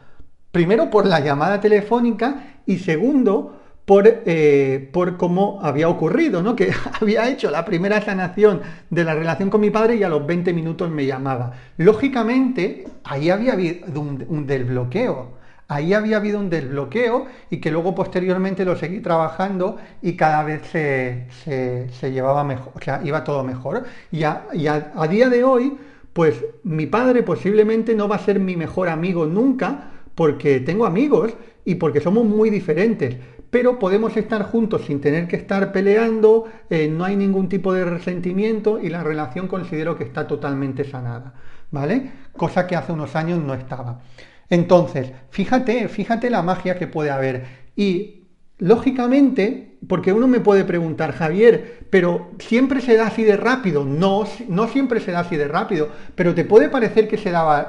Primero 0.53 0.89
por 0.89 1.05
la 1.05 1.21
llamada 1.21 1.61
telefónica 1.61 2.63
y 2.65 2.79
segundo 2.79 3.61
por, 3.85 4.05
eh, 4.07 4.89
por 4.91 5.19
cómo 5.19 5.61
había 5.61 5.91
ocurrido, 5.91 6.43
¿no? 6.43 6.57
que 6.57 6.73
había 6.99 7.29
hecho 7.29 7.51
la 7.51 7.67
primera 7.67 8.01
sanación 8.01 8.63
de 8.89 9.05
la 9.05 9.15
relación 9.15 9.51
con 9.51 9.61
mi 9.61 9.69
padre 9.69 9.97
y 9.97 10.03
a 10.03 10.09
los 10.09 10.27
20 10.27 10.55
minutos 10.55 10.91
me 10.91 11.05
llamaba. 11.05 11.53
Lógicamente, 11.77 12.87
ahí 13.05 13.29
había 13.29 13.53
habido 13.53 14.01
un, 14.01 14.47
desbloqueo. 14.47 15.43
Ahí 15.69 15.93
había 15.93 16.17
habido 16.17 16.39
un 16.39 16.49
desbloqueo 16.49 17.27
y 17.51 17.61
que 17.61 17.71
luego 17.71 17.95
posteriormente 17.95 18.65
lo 18.65 18.77
seguí 18.77 19.01
trabajando 19.01 19.77
y 20.01 20.17
cada 20.17 20.43
vez 20.43 20.63
se, 20.73 21.27
se, 21.45 22.13
llevaba 22.13 22.45
mejor, 22.45 22.73
o 22.75 22.81
sea, 22.81 23.03
iba 23.05 23.23
todo 23.25 23.45
mejor. 23.45 23.85
Y, 24.11 24.25
a 24.25 24.47
día 25.11 25.29
de 25.29 25.45
hoy, 25.45 25.77
pues 26.13 26.45
mi 26.63 26.87
padre 26.87 27.23
posiblemente 27.23 27.95
no 27.95 28.09
va 28.09 28.17
a 28.17 28.25
ser 28.25 28.39
mi 28.39 28.57
mejor 28.57 28.89
amigo 28.89 29.27
nunca 29.27 29.91
porque 30.15 30.61
tengo 30.61 30.87
amigos 30.87 31.35
y 31.65 31.77
porque 31.77 32.01
somos 32.01 32.25
muy 32.25 32.51
diferentes 32.51 33.17
pero 33.53 33.79
podemos 33.79 34.17
estar 34.17 34.45
juntos 34.45 34.87
sin 34.87 35.03
tener 35.03 35.29
que 35.29 35.37
estar 35.37 35.73
peleando, 35.73 36.47
eh, 36.71 36.89
no 36.89 37.05
hay 37.05 37.17
ningún 37.17 37.51
tipo 37.51 37.75
de 37.75 37.85
resentimiento 37.85 38.81
y 38.81 38.89
la 38.89 39.05
relación 39.05 39.47
considero 39.47 39.99
que 39.99 40.05
está 40.05 40.27
totalmente 40.27 40.85
sanada, 40.85 41.35
¿vale? 41.71 42.13
Cosa 42.35 42.67
que 42.67 42.77
hace 42.77 42.93
unos 42.93 43.15
años 43.15 43.41
no 43.41 43.53
estaba. 43.53 44.01
Entonces, 44.49 45.13
fíjate, 45.29 45.87
fíjate 45.89 46.31
la 46.31 46.43
magia 46.43 46.79
que 46.79 46.87
puede 46.87 47.11
haber. 47.11 47.45
Y 47.77 48.25
lógicamente, 48.57 49.72
porque 49.89 50.13
uno 50.13 50.27
me 50.27 50.41
puede 50.41 50.65
preguntar, 50.65 51.13
Javier, 51.13 51.87
pero 51.91 52.31
siempre 52.39 52.81
se 52.81 52.97
da 52.97 53.09
así 53.09 53.25
de 53.25 53.37
rápido. 53.37 53.85
No, 53.85 54.25
no 54.49 54.69
siempre 54.69 55.01
se 55.01 55.13
da 55.13 55.21
así 55.21 55.37
de 55.37 55.49
rápido, 55.49 55.89
pero 56.15 56.35
te 56.35 56.45
puede 56.45 56.69
parecer 56.69 57.09
que 57.09 57.19
se 57.19 57.31
da, 57.31 57.69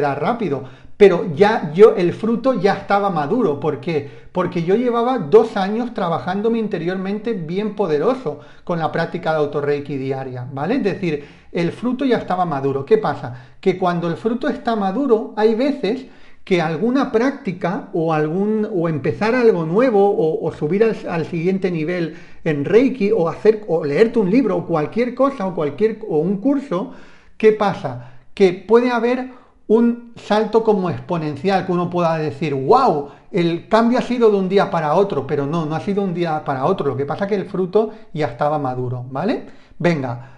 da 0.00 0.14
rápido 0.14 0.64
pero 0.96 1.34
ya 1.34 1.72
yo, 1.74 1.96
el 1.96 2.12
fruto 2.12 2.54
ya 2.54 2.74
estaba 2.74 3.10
maduro. 3.10 3.58
¿Por 3.58 3.80
qué? 3.80 4.08
Porque 4.32 4.62
yo 4.62 4.76
llevaba 4.76 5.18
dos 5.18 5.56
años 5.56 5.92
trabajándome 5.92 6.58
interiormente 6.58 7.32
bien 7.32 7.74
poderoso 7.74 8.40
con 8.62 8.78
la 8.78 8.92
práctica 8.92 9.32
de 9.32 9.38
autorreiki 9.38 9.96
diaria, 9.96 10.46
¿vale? 10.52 10.76
Es 10.76 10.84
decir, 10.84 11.24
el 11.50 11.72
fruto 11.72 12.04
ya 12.04 12.18
estaba 12.18 12.44
maduro. 12.44 12.84
¿Qué 12.84 12.98
pasa? 12.98 13.34
Que 13.60 13.76
cuando 13.76 14.08
el 14.08 14.16
fruto 14.16 14.48
está 14.48 14.76
maduro, 14.76 15.34
hay 15.36 15.54
veces 15.54 16.06
que 16.44 16.60
alguna 16.60 17.10
práctica 17.10 17.88
o 17.94 18.12
algún 18.12 18.68
o 18.70 18.88
empezar 18.88 19.34
algo 19.34 19.64
nuevo 19.64 20.14
o, 20.42 20.52
subir 20.52 20.84
al, 20.84 21.26
siguiente 21.26 21.70
nivel 21.70 22.16
en 22.44 22.66
Reiki 22.66 23.12
o 23.12 23.28
hacer 23.30 23.64
o 23.66 23.84
leerte 23.84 24.18
un 24.18 24.30
libro 24.30 24.58
o 24.58 24.66
cualquier 24.66 25.14
cosa 25.14 25.46
o 25.46 25.54
cualquier 25.54 26.00
o 26.06 26.18
un 26.18 26.36
curso, 26.36 26.92
¿qué 27.38 27.52
pasa? 27.52 28.12
Que 28.34 28.52
puede 28.52 28.90
haber 28.90 29.30
un 29.66 30.12
salto 30.16 30.62
como 30.62 30.90
exponencial, 30.90 31.64
que 31.64 31.72
uno 31.72 31.88
pueda 31.88 32.18
decir, 32.18 32.52
wow, 32.52 33.08
el 33.32 33.66
cambio 33.68 33.98
ha 33.98 34.02
sido 34.02 34.30
de 34.30 34.36
un 34.36 34.50
día 34.50 34.70
para 34.70 34.94
otro, 34.94 35.26
pero 35.26 35.46
no, 35.46 35.64
no 35.64 35.74
ha 35.74 35.80
sido 35.80 36.02
un 36.02 36.12
día 36.12 36.44
para 36.44 36.66
otro, 36.66 36.88
lo 36.88 36.96
que 36.96 37.06
pasa 37.06 37.24
es 37.24 37.30
que 37.30 37.36
el 37.36 37.46
fruto 37.46 37.90
ya 38.12 38.26
estaba 38.26 38.58
maduro, 38.58 39.06
¿vale? 39.10 39.46
Venga, 39.78 40.28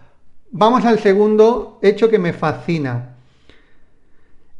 vamos 0.53 0.85
al 0.85 1.01
segundo 1.01 1.81
hecho 1.83 2.09
que 2.09 2.21
me 2.21 2.33
fascina. 2.33 3.16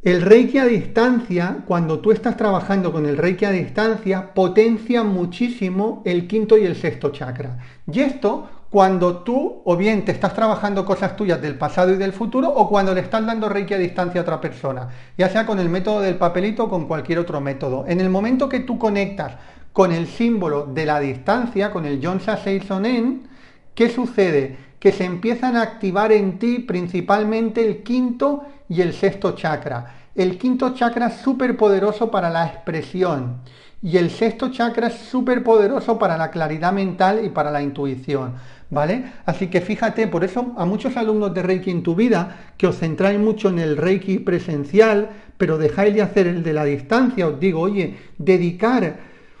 El 0.07 0.21
reiki 0.21 0.57
a 0.57 0.63
distancia, 0.63 1.65
cuando 1.67 1.99
tú 1.99 2.13
estás 2.13 2.37
trabajando 2.37 2.93
con 2.93 3.05
el 3.05 3.17
reiki 3.17 3.43
a 3.43 3.51
distancia, 3.51 4.33
potencia 4.33 5.03
muchísimo 5.03 6.01
el 6.05 6.29
quinto 6.29 6.57
y 6.57 6.65
el 6.65 6.77
sexto 6.77 7.09
chakra. 7.09 7.57
Y 7.91 7.99
esto 7.99 8.47
cuando 8.69 9.17
tú 9.17 9.61
o 9.65 9.75
bien 9.75 10.05
te 10.05 10.13
estás 10.13 10.33
trabajando 10.33 10.85
cosas 10.85 11.17
tuyas 11.17 11.41
del 11.41 11.57
pasado 11.57 11.93
y 11.93 11.97
del 11.97 12.13
futuro 12.13 12.47
o 12.47 12.69
cuando 12.69 12.93
le 12.93 13.01
estás 13.01 13.25
dando 13.25 13.49
reiki 13.49 13.73
a 13.73 13.79
distancia 13.79 14.21
a 14.21 14.23
otra 14.23 14.39
persona, 14.39 14.87
ya 15.17 15.27
sea 15.27 15.45
con 15.45 15.59
el 15.59 15.67
método 15.67 15.99
del 15.99 16.15
papelito 16.15 16.63
o 16.63 16.69
con 16.69 16.87
cualquier 16.87 17.19
otro 17.19 17.41
método. 17.41 17.83
En 17.85 17.99
el 17.99 18.09
momento 18.09 18.47
que 18.47 18.61
tú 18.61 18.79
conectas 18.79 19.33
con 19.73 19.91
el 19.91 20.07
símbolo 20.07 20.67
de 20.67 20.85
la 20.85 21.01
distancia, 21.01 21.69
con 21.69 21.83
el 21.83 21.99
Jonsa 22.01 22.37
Seisonen, 22.37 23.27
¿qué 23.75 23.89
sucede? 23.89 24.55
Que 24.79 24.93
se 24.93 25.03
empiezan 25.03 25.57
a 25.57 25.63
activar 25.63 26.13
en 26.13 26.39
ti 26.39 26.59
principalmente 26.59 27.67
el 27.67 27.83
quinto 27.83 28.45
y 28.69 28.81
el 28.81 28.93
sexto 28.93 29.33
chakra. 29.33 29.96
El 30.17 30.39
quinto 30.39 30.73
chakra 30.73 31.09
es 31.09 31.17
súper 31.17 31.55
poderoso 31.55 32.09
para 32.09 32.31
la 32.31 32.47
expresión 32.47 33.41
y 33.83 33.97
el 33.97 34.09
sexto 34.09 34.49
chakra 34.49 34.87
es 34.87 34.95
súper 34.95 35.43
poderoso 35.43 35.99
para 35.99 36.17
la 36.17 36.31
claridad 36.31 36.73
mental 36.73 37.23
y 37.23 37.29
para 37.29 37.51
la 37.51 37.61
intuición. 37.61 38.33
¿Vale? 38.71 39.11
Así 39.27 39.45
que 39.47 39.61
fíjate, 39.61 40.07
por 40.07 40.23
eso 40.23 40.55
a 40.57 40.65
muchos 40.65 40.97
alumnos 40.97 41.35
de 41.35 41.43
Reiki 41.43 41.69
en 41.69 41.83
tu 41.83 41.93
vida, 41.93 42.35
que 42.57 42.65
os 42.65 42.79
centráis 42.79 43.19
mucho 43.19 43.49
en 43.49 43.59
el 43.59 43.77
Reiki 43.77 44.17
presencial, 44.17 45.11
pero 45.37 45.59
dejáis 45.59 45.93
de 45.93 46.01
hacer 46.01 46.25
el 46.25 46.41
de 46.41 46.53
la 46.53 46.65
distancia, 46.65 47.27
os 47.27 47.39
digo, 47.39 47.61
oye, 47.61 47.95
dedicar 48.17 48.97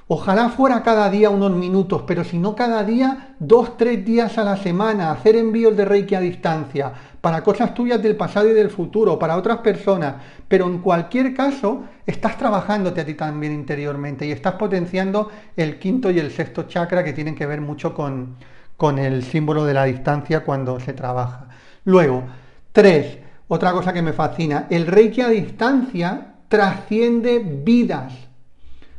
Ojalá 0.09 0.47
fuera 0.47 0.83
cada 0.83 1.09
día 1.09 1.29
unos 1.29 1.51
minutos, 1.51 2.03
pero 2.07 2.23
si 2.23 2.37
no 2.37 2.55
cada 2.55 2.81
día, 2.85 3.35
dos, 3.39 3.75
tres 3.75 4.05
días 4.05 4.37
a 4.37 4.45
la 4.45 4.55
semana, 4.55 5.11
hacer 5.11 5.35
envíos 5.35 5.75
de 5.75 5.83
Reiki 5.83 6.15
a 6.15 6.21
distancia, 6.21 6.93
para 7.19 7.43
cosas 7.43 7.73
tuyas 7.73 8.01
del 8.01 8.15
pasado 8.15 8.47
y 8.47 8.53
del 8.53 8.69
futuro, 8.69 9.19
para 9.19 9.35
otras 9.35 9.57
personas. 9.57 10.15
Pero 10.47 10.65
en 10.65 10.77
cualquier 10.77 11.33
caso, 11.33 11.83
estás 12.05 12.37
trabajándote 12.37 13.01
a 13.01 13.05
ti 13.05 13.15
también 13.15 13.51
interiormente 13.51 14.25
y 14.25 14.31
estás 14.31 14.53
potenciando 14.53 15.29
el 15.57 15.77
quinto 15.77 16.09
y 16.09 16.19
el 16.19 16.31
sexto 16.31 16.63
chakra 16.63 17.03
que 17.03 17.11
tienen 17.11 17.35
que 17.35 17.45
ver 17.45 17.59
mucho 17.59 17.93
con, 17.93 18.37
con 18.77 18.99
el 18.99 19.23
símbolo 19.23 19.65
de 19.65 19.73
la 19.73 19.83
distancia 19.83 20.45
cuando 20.45 20.79
se 20.79 20.93
trabaja. 20.93 21.49
Luego, 21.83 22.23
tres, 22.71 23.17
otra 23.49 23.73
cosa 23.73 23.91
que 23.91 24.01
me 24.01 24.13
fascina, 24.13 24.67
el 24.69 24.87
Reiki 24.87 25.19
a 25.19 25.27
distancia 25.27 26.35
trasciende 26.47 27.39
vidas 27.39 28.26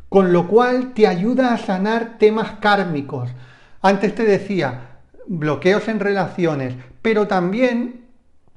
con 0.09 0.33
lo 0.33 0.49
cual 0.49 0.95
te 0.95 1.07
ayuda 1.07 1.53
a 1.53 1.59
sanar 1.59 2.19
temas 2.19 2.53
kármicos. 2.61 3.31
Antes 3.83 4.15
te 4.15 4.25
decía, 4.25 4.99
bloqueos 5.27 5.89
en 5.89 6.01
relaciones, 6.01 6.75
pero 7.03 7.27
también, 7.27 8.07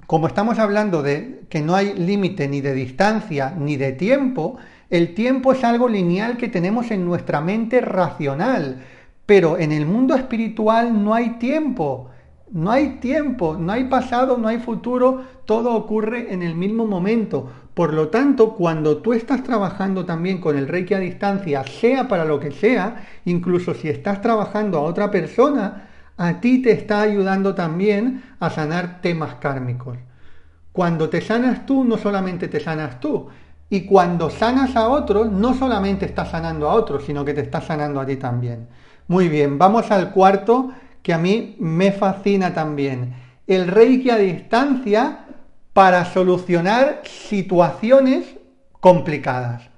como 0.08 0.28
estamos 0.28 0.60
hablando 0.60 1.04
de 1.04 1.42
que 1.50 1.62
no 1.62 1.76
hay 1.76 1.94
límite 1.94 2.48
ni 2.48 2.62
de 2.62 2.74
distancia 2.74 3.54
ni 3.58 3.76
de 3.78 3.92
tiempo, 3.92 4.58
el 4.90 5.14
tiempo 5.14 5.54
es 5.54 5.64
algo 5.64 5.88
lineal 5.88 6.38
que 6.38 6.48
tenemos 6.48 6.92
en 6.92 7.06
nuestra 7.06 7.42
mente 7.42 7.82
racional, 7.82 8.84
pero 9.26 9.58
en 9.58 9.72
el 9.72 9.86
mundo 9.86 10.16
espiritual 10.16 11.04
no 11.04 11.14
hay 11.14 11.32
tiempo. 11.32 12.10
No 12.52 12.70
hay 12.70 13.00
tiempo, 13.00 13.56
no 13.58 13.72
hay 13.72 13.86
pasado, 13.86 14.38
no 14.38 14.50
hay 14.50 14.60
futuro, 14.60 15.22
todo 15.46 15.74
ocurre 15.74 16.34
en 16.34 16.44
el 16.44 16.54
mismo 16.54 16.86
momento. 16.86 17.50
Por 17.74 17.94
lo 17.94 18.10
tanto, 18.10 18.56
cuando 18.56 18.98
tú 18.98 19.14
estás 19.14 19.44
trabajando 19.44 20.06
también 20.06 20.40
con 20.40 20.58
el 20.58 20.68
Reiki 20.68 20.94
a 20.94 21.00
distancia, 21.00 21.64
sea 21.64 22.08
para 22.08 22.26
lo 22.26 22.40
que 22.40 22.52
sea, 22.52 23.08
incluso 23.26 23.74
si 23.74 23.88
estás 23.88 24.22
trabajando 24.22 24.78
a 24.78 24.82
otra 24.82 25.10
persona, 25.10 25.88
a 26.18 26.42
ti 26.42 26.62
te 26.62 26.72
está 26.72 27.02
ayudando 27.02 27.56
también 27.56 28.24
a 28.40 28.50
sanar 28.50 29.02
temas 29.02 29.36
kármicos. 29.36 29.98
Cuando 30.74 31.10
te 31.10 31.22
sanas 31.22 31.66
tú, 31.66 31.84
no 31.84 31.98
solamente 31.98 32.48
te 32.48 32.60
sanas 32.60 33.00
tú, 33.00 33.30
y 33.70 33.86
cuando 33.86 34.30
sanas 34.30 34.76
a 34.76 34.90
otros, 34.90 35.32
no 35.32 35.54
solamente 35.54 36.06
estás 36.06 36.32
sanando 36.32 36.70
a 36.70 36.74
otros, 36.74 37.06
sino 37.06 37.24
que 37.24 37.34
te 37.34 37.42
estás 37.42 37.66
sanando 37.66 38.02
a 38.02 38.06
ti 38.06 38.18
también. 38.18 38.68
Muy 39.08 39.30
bien, 39.30 39.58
vamos 39.58 39.92
al 39.92 40.12
cuarto 40.12 40.72
que 41.02 41.14
a 41.14 41.18
mí 41.18 41.56
me 41.58 41.94
fascina 41.94 42.54
también. 42.54 43.14
El 43.48 43.68
Reiki 43.68 44.10
a 44.10 44.18
distancia 44.18 45.21
para 45.74 46.06
solucionar 46.06 47.02
situaciones 47.06 48.26
complicadas, 48.80 49.70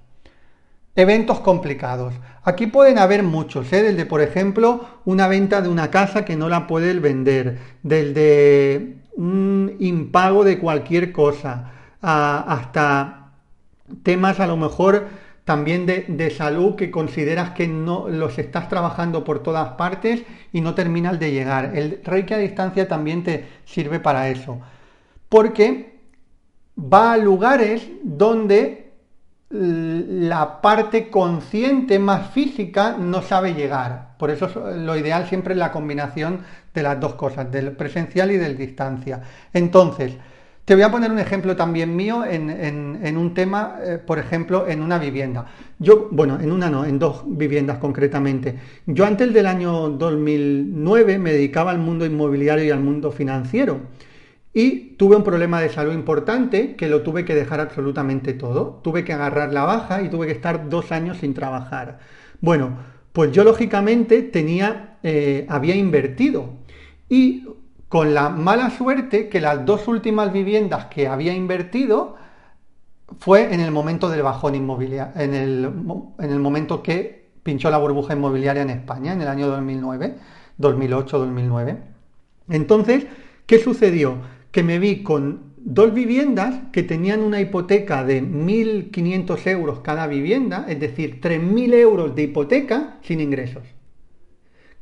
eventos 0.95 1.39
complicados. 1.41 2.13
Aquí 2.43 2.67
pueden 2.67 2.97
haber 2.97 3.23
muchos, 3.23 3.71
¿eh? 3.73 3.83
desde 3.83 4.05
por 4.05 4.21
ejemplo 4.21 4.85
una 5.05 5.27
venta 5.27 5.61
de 5.61 5.69
una 5.69 5.91
casa 5.91 6.25
que 6.25 6.35
no 6.35 6.49
la 6.49 6.67
puedes 6.67 6.99
vender, 7.01 7.59
desde 7.83 8.97
un 9.15 9.75
impago 9.79 10.43
de 10.43 10.57
cualquier 10.57 11.11
cosa, 11.11 11.71
hasta 12.01 13.31
temas 14.01 14.39
a 14.39 14.47
lo 14.47 14.57
mejor 14.57 15.07
también 15.45 15.85
de, 15.85 16.05
de, 16.07 16.31
salud 16.31 16.75
que 16.75 16.89
consideras 16.89 17.51
que 17.51 17.67
no 17.67 18.07
los 18.09 18.39
estás 18.39 18.69
trabajando 18.69 19.23
por 19.23 19.43
todas 19.43 19.73
partes 19.73 20.23
y 20.53 20.61
no 20.61 20.73
terminas 20.73 21.19
de 21.19 21.31
llegar. 21.31 21.75
El 21.75 21.99
Reiki 22.03 22.33
a 22.33 22.37
distancia 22.37 22.87
también 22.87 23.23
te 23.23 23.45
sirve 23.65 23.99
para 23.99 24.29
eso 24.29 24.61
porque 25.33 25.97
va 26.77 27.13
a 27.13 27.17
lugares 27.17 27.89
donde 28.03 28.91
la 29.49 30.61
parte 30.61 31.09
consciente 31.09 31.97
más 31.97 32.29
física 32.29 32.97
no 32.99 33.23
sabe 33.23 33.55
llegar. 33.55 34.09
Por 34.19 34.29
eso 34.29 34.47
lo 34.75 34.95
ideal 34.95 35.27
siempre 35.27 35.55
es 35.55 35.57
la 35.57 35.71
combinación 35.71 36.41
de 36.71 36.83
las 36.83 36.99
dos 36.99 37.15
cosas, 37.15 37.51
del 37.51 37.71
presencial 37.71 38.29
y 38.29 38.37
del 38.37 38.55
distancia. 38.55 39.23
Entonces, 39.51 40.13
te 40.65 40.75
voy 40.75 40.83
a 40.83 40.91
poner 40.91 41.09
un 41.09 41.17
ejemplo 41.17 41.55
también 41.55 41.95
mío 41.95 42.23
en, 42.23 43.17
un 43.17 43.33
tema, 43.33 43.77
eh, 43.83 43.97
por 43.97 44.19
ejemplo, 44.19 44.67
en 44.67 44.83
una 44.83 44.99
vivienda. 44.99 45.47
Yo, 45.79 46.09
bueno, 46.11 46.39
en 46.39 46.51
una 46.51 46.69
no, 46.69 46.85
en 46.85 46.99
dos 46.99 47.23
viviendas 47.25 47.79
concretamente. 47.79 48.59
Yo 48.85 49.03
antes 49.03 49.33
del 49.33 49.47
año 49.47 49.89
2009 49.89 51.17
me 51.17 51.31
dedicaba 51.31 51.71
al 51.71 51.79
mundo 51.79 52.05
inmobiliario 52.05 52.65
y 52.65 52.69
al 52.69 52.81
mundo 52.81 53.11
financiero. 53.11 53.79
Y 54.53 54.95
tuve 54.97 55.15
un 55.15 55.23
problema 55.23 55.59
de 55.61 55.69
salud 55.69 55.93
importante 55.93 56.75
que 56.75 56.87
lo 56.87 57.01
tuve 57.01 57.25
que 57.25 57.33
dejar 57.33 57.59
absolutamente 57.59 58.33
todo. 58.33 58.81
Tuve 58.83 59.03
que 59.03 59.13
agarrar 59.13 59.51
la 59.51 59.63
baja 59.63 60.03
y 60.03 60.09
tuve 60.09 60.27
que 60.27 60.33
estar 60.33 60.69
dos 60.69 60.91
años 60.91 61.17
sin 61.17 61.33
trabajar. 61.33 61.99
Bueno, 62.39 62.77
pues 63.13 63.31
yo 63.31 63.43
lógicamente 63.43 64.21
tenía, 64.21 64.97
eh, 65.01 65.47
había 65.49 65.75
invertido. 65.75 66.49
Y 67.09 67.47
con 67.89 68.13
la 68.13 68.29
mala 68.29 68.69
suerte 68.69 69.29
que 69.29 69.41
las 69.41 69.65
dos 69.65 69.87
últimas 69.87 70.31
viviendas 70.31 70.85
que 70.85 71.07
había 71.07 71.33
invertido 71.33 72.15
fue 73.19 73.53
en 73.53 73.59
el 73.59 73.71
momento 73.71 74.09
del 74.09 74.23
bajón 74.23 74.55
inmobiliario, 74.55 75.13
en 75.21 75.33
el, 75.33 75.71
en 76.19 76.31
el 76.31 76.39
momento 76.39 76.81
que 76.81 77.29
pinchó 77.43 77.69
la 77.69 77.77
burbuja 77.77 78.13
inmobiliaria 78.13 78.61
en 78.61 78.69
España, 78.69 79.13
en 79.13 79.21
el 79.21 79.27
año 79.27 79.47
2009, 79.47 80.15
2008-2009. 80.59 81.77
Entonces, 82.49 83.05
¿qué 83.45 83.59
sucedió? 83.59 84.17
Que 84.53 84.63
me 84.63 84.77
vi 84.77 85.01
con 85.01 85.51
dos 85.57 85.93
viviendas 85.95 86.53
que 86.71 86.83
tenían 86.83 87.21
una 87.21 87.41
hipoteca 87.41 88.03
de 88.03 88.21
1.500 88.21 89.47
euros 89.47 89.79
cada 89.79 90.05
vivienda, 90.05 90.65
es 90.69 90.79
decir, 90.79 91.19
3.000 91.19 91.73
euros 91.73 92.15
de 92.15 92.23
hipoteca 92.23 92.97
sin 93.01 93.19
ingresos. 93.19 93.63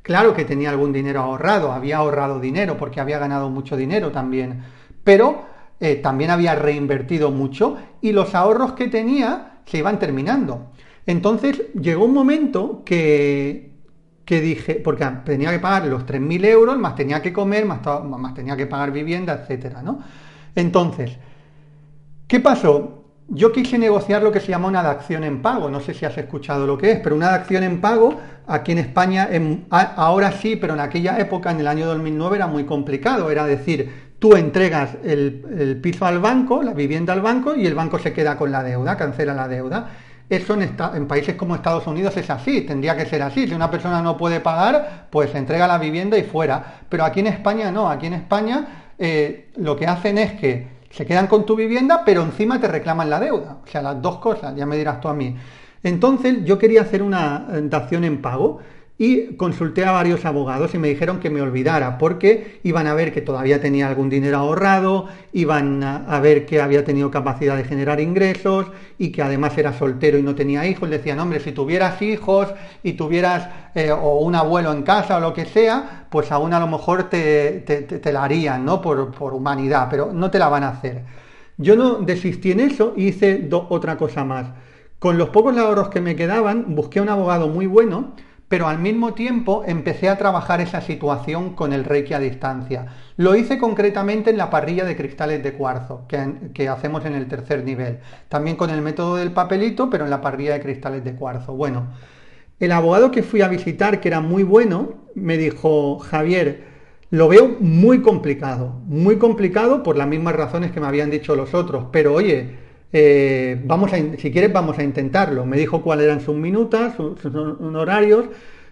Claro 0.01 0.34
que 0.34 0.43
tenía 0.43 0.71
algún 0.71 0.91
dinero 0.91 1.21
ahorrado, 1.21 1.71
había 1.71 1.97
ahorrado 1.97 2.41
dinero 2.41 2.75
porque 2.75 2.99
había 2.99 3.17
ganado 3.17 3.49
mucho 3.49 3.77
dinero 3.77 4.12
también, 4.12 4.62
pero 5.05 5.45
eh, 5.79 5.95
también 5.95 6.31
había 6.31 6.53
reinvertido 6.53 7.31
mucho 7.31 7.77
y 8.01 8.12
los 8.12 8.36
ahorros 8.36 8.73
que 8.73 8.89
tenía 8.89 9.62
se 9.63 9.77
iban 9.77 9.99
terminando. 9.99 10.73
Entonces 11.05 11.71
llegó 11.73 12.03
un 12.03 12.13
momento 12.13 12.84
que 12.84 13.70
que 14.32 14.39
dije, 14.39 14.76
porque 14.76 15.06
tenía 15.26 15.52
que 15.52 15.60
pagar 15.60 15.88
los 15.88 16.06
3.000 16.06 16.46
euros, 16.46 16.78
más 16.78 16.96
tenía 16.96 17.22
que 17.22 17.34
comer, 17.34 17.65
más, 17.65 17.82
más 18.06 18.34
tenía 18.34 18.56
que 18.56 18.65
pagar 18.65 18.89
vivienda, 18.89 19.34
etcétera, 19.34 19.82
¿no? 19.82 20.00
Entonces, 20.56 21.17
¿qué 22.28 22.39
pasó? 22.39 23.04
Yo 23.28 23.52
quise 23.52 23.78
negociar 23.78 24.24
lo 24.24 24.32
que 24.32 24.39
se 24.39 24.48
llama 24.48 24.70
una 24.70 24.80
adacción 24.80 25.26
en 25.26 25.41
pago, 25.41 25.70
no 25.70 25.82
sé 25.82 25.94
si 25.94 26.06
has 26.06 26.17
escuchado 26.17 26.65
lo 26.65 26.78
que 26.78 26.94
es, 26.94 27.00
pero 27.02 27.13
una 27.13 27.28
adacción 27.28 27.63
en 27.63 27.82
pago 27.82 28.22
aquí 28.48 28.72
en 28.72 28.78
España 28.78 29.28
ahora 29.70 30.32
sí, 30.32 30.56
pero 30.56 30.76
en 30.76 30.80
aquella 30.80 31.20
época, 31.20 31.52
en 31.52 31.60
el 31.60 31.67
año 31.67 31.86
2009, 31.88 32.38
era 32.38 32.48
muy 32.48 32.63
complicado, 32.63 33.32
era 33.32 33.46
decir, 33.46 34.13
tú 34.17 34.38
entregas 34.38 34.96
el 35.04 35.78
piso 35.84 36.06
al 36.06 36.20
banco, 36.20 36.63
la 36.63 36.74
vivienda 36.74 37.12
al 37.12 37.22
banco 37.22 37.54
y 37.54 37.67
el 37.67 37.76
banco 37.76 38.00
se 38.00 38.13
queda 38.13 38.38
con 38.38 38.50
la 38.50 38.63
deuda, 38.63 38.96
cancela 38.96 39.34
la 39.34 39.50
deuda. 39.50 39.89
Eso 40.32 40.54
en, 40.54 41.08
países 41.08 41.36
como 41.36 41.56
Estados 41.56 41.86
Unidos 41.88 42.15
es 42.15 42.30
así, 42.30 42.62
tendría 42.62 42.96
que 42.96 43.06
ser 43.06 43.22
así. 43.22 43.50
Si 43.50 43.54
una 43.54 43.70
persona 43.70 44.02
no 44.02 44.15
puede 44.15 44.39
pagar, 44.39 45.08
pues 45.10 45.36
entrega 45.36 45.67
la 45.67 45.78
vivienda 45.78 46.17
y 46.17 46.24
fuera. 46.24 46.80
Pero 46.88 47.04
aquí 47.04 47.20
en 47.20 47.28
España 47.28 47.70
no, 47.70 47.89
aquí 47.89 48.06
en 48.06 48.13
España 48.13 48.94
eh, 48.98 49.50
lo 49.58 49.76
que 49.76 49.88
hacen 49.88 50.17
es 50.17 50.32
que 50.39 50.67
se 50.89 51.06
quedan 51.06 51.28
con 51.28 51.46
tu 51.46 51.58
vivienda, 51.58 52.04
pero 52.06 52.22
encima 52.22 52.62
te 52.62 52.70
reclaman 52.70 53.10
la 53.10 53.20
deuda. 53.20 53.58
O 53.62 53.67
sea, 53.67 53.82
las 53.82 54.02
dos 54.02 54.20
cosas, 54.20 54.56
ya 54.56 54.65
me 54.65 54.78
dirás 54.78 55.02
tú 55.02 55.10
a 55.10 55.13
mí. 55.13 55.36
Entonces 55.84 56.46
yo 56.46 56.58
quería 56.58 56.84
hacer 56.84 57.04
una 57.04 57.48
dación 57.63 58.06
en 58.06 58.22
pago 58.22 58.62
y 59.02 59.36
consulté 59.36 59.84
a 59.84 59.92
varios 59.92 60.26
abogados 60.26 60.76
y 60.76 60.78
me 60.78 60.88
dijeron 60.88 61.20
que 61.20 61.32
me 61.32 61.42
olvidara 61.42 61.98
porque 61.98 62.60
iban 62.62 62.86
a 62.86 62.94
ver 62.94 63.12
que 63.12 63.22
todavía 63.22 63.60
tenía 63.60 63.88
algún 63.88 64.12
dinero 64.12 64.38
ahorrado, 64.38 65.08
iban 65.34 65.84
a, 65.84 66.20
ver 66.20 66.46
que 66.46 66.62
había 66.62 66.86
tenido 66.86 67.10
capacidad 67.10 67.58
de 67.58 67.64
generar 67.64 68.00
ingresos 68.00 68.68
y 69.00 69.12
que 69.12 69.24
además 69.24 69.58
era 69.58 69.74
soltero 69.74 70.20
y 70.20 70.22
no 70.22 70.36
tenía 70.36 70.68
hijos. 70.68 70.88
Decían, 70.88 71.20
hombre, 71.20 71.40
si 71.40 71.52
tuvieras 71.52 72.00
hijos 72.04 72.54
y 72.84 72.94
tuvieras 72.94 73.50
eh, 73.74 73.92
o 73.92 74.20
un 74.20 74.36
abuelo 74.36 74.72
en 74.72 74.84
casa 74.84 75.18
o 75.18 75.20
lo 75.20 75.34
que 75.34 75.46
sea, 75.46 76.06
pues 76.12 76.32
aún 76.32 76.54
a 76.54 76.60
lo 76.60 76.68
mejor 76.68 77.10
te, 77.10 77.62
te, 77.62 78.14
la 78.14 78.24
harían, 78.24 78.64
¿no? 78.64 78.84
Por, 78.84 79.10
por, 79.10 79.34
humanidad, 79.34 79.88
pero 79.90 80.14
no 80.14 80.30
te 80.30 80.38
la 80.38 80.48
van 80.48 80.62
a 80.62 80.70
hacer. 80.70 81.02
Yo 81.58 81.76
no 81.76 81.96
desistí 81.96 82.52
en 82.52 82.60
eso 82.60 82.94
y 82.96 83.08
hice 83.08 83.50
otra 83.52 83.98
cosa 83.98 84.24
más. 84.24 84.46
Con 85.00 85.18
los 85.18 85.30
pocos 85.30 85.58
ahorros 85.58 85.90
que 85.90 86.02
me 86.02 86.16
quedaban, 86.16 86.76
busqué 86.76 87.02
un 87.02 87.10
abogado 87.10 87.48
muy 87.48 87.66
bueno, 87.66 88.14
pero 88.52 88.68
al 88.68 88.80
mismo 88.80 89.14
tiempo 89.14 89.64
empecé 89.66 90.10
a 90.10 90.18
trabajar 90.18 90.60
esa 90.60 90.82
situación 90.82 91.56
con 91.56 91.72
el 91.72 91.86
Reiki 91.86 92.14
a 92.14 92.20
distancia. 92.20 92.86
Lo 93.16 93.34
hice 93.34 93.58
concretamente 93.58 94.30
en 94.30 94.36
la 94.36 94.50
parrilla 94.50 94.84
de 94.84 94.98
cristales 94.98 95.42
de 95.42 95.54
cuarzo 95.54 96.06
que, 96.10 96.68
hacemos 96.68 97.06
en 97.06 97.16
el 97.16 97.30
tercer 97.30 97.64
nivel. 97.64 98.00
También 98.28 98.58
con 98.58 98.70
el 98.70 98.82
método 98.82 99.16
del 99.16 99.32
papelito, 99.32 99.90
pero 99.90 100.04
en 100.04 100.10
la 100.10 100.20
parrilla 100.20 100.52
de 100.52 100.60
cristales 100.60 101.02
de 101.06 101.16
cuarzo. 101.16 101.54
Bueno, 101.54 101.94
el 102.60 102.74
abogado 102.74 103.10
que 103.10 103.24
fui 103.24 103.42
a 103.42 103.48
visitar, 103.48 104.02
que 104.02 104.10
era 104.10 104.20
muy 104.20 104.44
bueno, 104.44 104.96
me 105.16 105.38
dijo, 105.38 106.00
Javier, 106.00 106.66
lo 107.10 107.30
veo 107.30 107.56
muy 107.62 108.02
complicado, 108.02 108.82
muy 108.86 109.16
complicado 109.16 109.82
por 109.82 109.96
las 109.96 110.10
mismas 110.10 110.36
razones 110.36 110.74
que 110.74 110.82
me 110.82 110.88
habían 110.88 111.10
dicho 111.10 111.38
los 111.38 111.54
otros, 111.54 111.86
pero 111.94 112.14
oye, 112.14 112.58
eh, 112.93 113.62
vamos 113.65 113.93
a, 113.93 113.97
si 113.97 114.32
quieres 114.32 114.51
vamos 114.51 114.77
a 114.77 114.84
intentarlo. 114.84 115.45
Me 115.45 115.58
dijo 115.58 115.82
cuáles 115.82 116.06
eran 116.06 116.21
sus 116.21 116.36
minutas, 116.36 116.95
sus, 116.95 117.19
sus 117.19 117.36
horarios, 117.36 118.25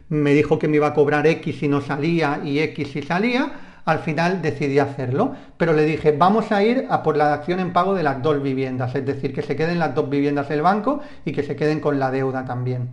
me 0.10 0.34
dijo 0.34 0.60
que 0.60 0.68
me 0.68 0.78
iba 0.78 0.88
a 0.88 0.94
cobrar 0.94 1.28
X 1.28 1.58
si 1.60 1.68
no 1.68 1.82
salía 1.82 2.42
y 2.44 2.60
X 2.60 2.90
si 2.90 3.02
salía. 3.02 3.52
Al 3.86 4.00
final 4.00 4.42
decidí 4.42 4.78
hacerlo, 4.78 5.34
pero 5.58 5.74
le 5.74 5.84
dije, 5.84 6.12
vamos 6.12 6.52
a 6.52 6.64
ir 6.64 6.86
a 6.90 7.02
por 7.02 7.18
la 7.18 7.34
acción 7.34 7.60
en 7.60 7.74
pago 7.74 7.96
de 7.96 8.04
las 8.04 8.22
dos 8.22 8.42
viviendas, 8.44 8.94
es 8.94 9.04
decir, 9.04 9.34
que 9.34 9.42
se 9.42 9.56
queden 9.56 9.80
las 9.80 9.96
dos 9.96 10.10
viviendas 10.10 10.48
del 10.48 10.62
banco 10.62 11.02
y 11.26 11.32
que 11.32 11.42
se 11.42 11.56
queden 11.56 11.80
con 11.80 11.98
la 11.98 12.12
deuda 12.12 12.46
también 12.46 12.90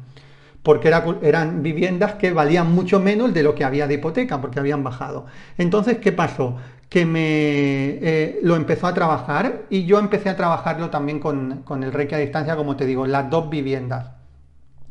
porque 0.66 0.92
eran 1.22 1.62
viviendas 1.62 2.14
que 2.14 2.32
valían 2.32 2.72
mucho 2.72 2.98
menos 2.98 3.32
de 3.32 3.44
lo 3.44 3.54
que 3.54 3.62
había 3.62 3.86
de 3.86 3.94
hipoteca, 3.94 4.40
porque 4.40 4.58
habían 4.58 4.82
bajado. 4.82 5.26
Entonces, 5.58 5.98
¿qué 5.98 6.10
pasó? 6.10 6.56
Que 6.88 7.05
me 7.05 7.20
eh, 7.20 8.38
lo 8.42 8.57
empezó 8.57 8.87
a 8.87 8.94
trabajar 8.94 9.64
y 9.70 9.87
yo 9.87 9.99
empecé 9.99 10.29
a 10.29 10.37
trabajarlo 10.37 10.90
también 10.90 11.18
con, 11.18 11.64
el 11.83 11.92
Reiki 11.92 12.14
a 12.14 12.18
distancia, 12.18 12.57
como 12.57 12.77
te 12.77 12.87
digo, 12.87 13.07
las 13.07 13.29
dos 13.29 13.51
viviendas. 13.51 14.12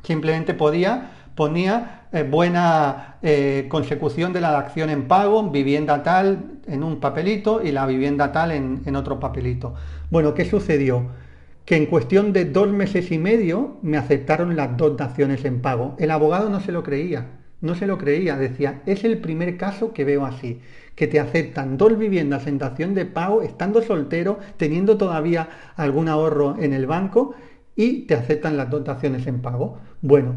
Simplemente 0.04 0.54
podía, 0.54 1.12
ponía 1.36 2.08
eh, 2.12 2.24
buena 2.24 3.18
eh, 3.22 3.68
consecución 3.70 4.34
de 4.34 4.42
la 4.42 4.58
acción 4.58 4.90
en 4.90 5.08
pago, 5.08 5.50
vivienda 5.50 6.04
tal 6.04 6.60
en 6.68 6.84
un 6.84 7.00
papelito 7.00 7.64
y 7.64 7.72
la 7.72 7.86
vivienda 7.86 8.32
tal 8.32 8.52
en, 8.52 8.82
en 8.86 8.96
otro 8.96 9.20
papelito. 9.20 9.74
Bueno, 10.10 10.34
¿qué 10.34 10.46
sucedió? 10.46 11.10
que 11.66 11.76
en 11.76 11.88
cuestión 11.88 12.32
de 12.32 12.46
dos 12.46 12.70
meses 12.70 13.12
y 13.12 13.18
medio 13.18 13.78
me 13.82 13.98
aceptaron 13.98 14.56
las 14.56 14.78
dos 14.78 14.98
daciones 14.98 15.44
en 15.46 15.62
pago. 15.62 15.96
El 16.00 16.12
abogado 16.12 16.50
no 16.50 16.60
se 16.60 16.72
lo 16.72 16.84
creía, 16.84 17.26
no 17.62 17.74
se 17.76 17.88
lo 17.88 17.98
creía, 17.98 18.38
decía, 18.38 18.82
es 18.86 19.04
el 19.04 19.18
primer 19.18 19.58
caso 19.58 19.92
que 19.92 20.06
veo 20.06 20.26
así, 20.26 20.62
que 20.96 21.08
te 21.08 21.20
aceptan 21.20 21.78
dos 21.78 21.98
viviendas 21.98 22.48
en 22.48 22.58
dación 22.58 22.94
de 22.94 23.06
pago, 23.06 23.42
estando 23.42 23.82
soltero, 23.82 24.40
teniendo 24.58 24.98
todavía 24.98 25.50
algún 25.76 26.08
ahorro 26.08 26.56
en 26.60 26.74
el 26.74 26.86
banco 26.86 27.36
y 27.76 28.04
te 28.04 28.16
aceptan 28.16 28.58
las 28.58 28.70
dos 28.70 28.84
daciones 28.84 29.28
en 29.28 29.42
pago. 29.42 29.78
Bueno, 30.02 30.36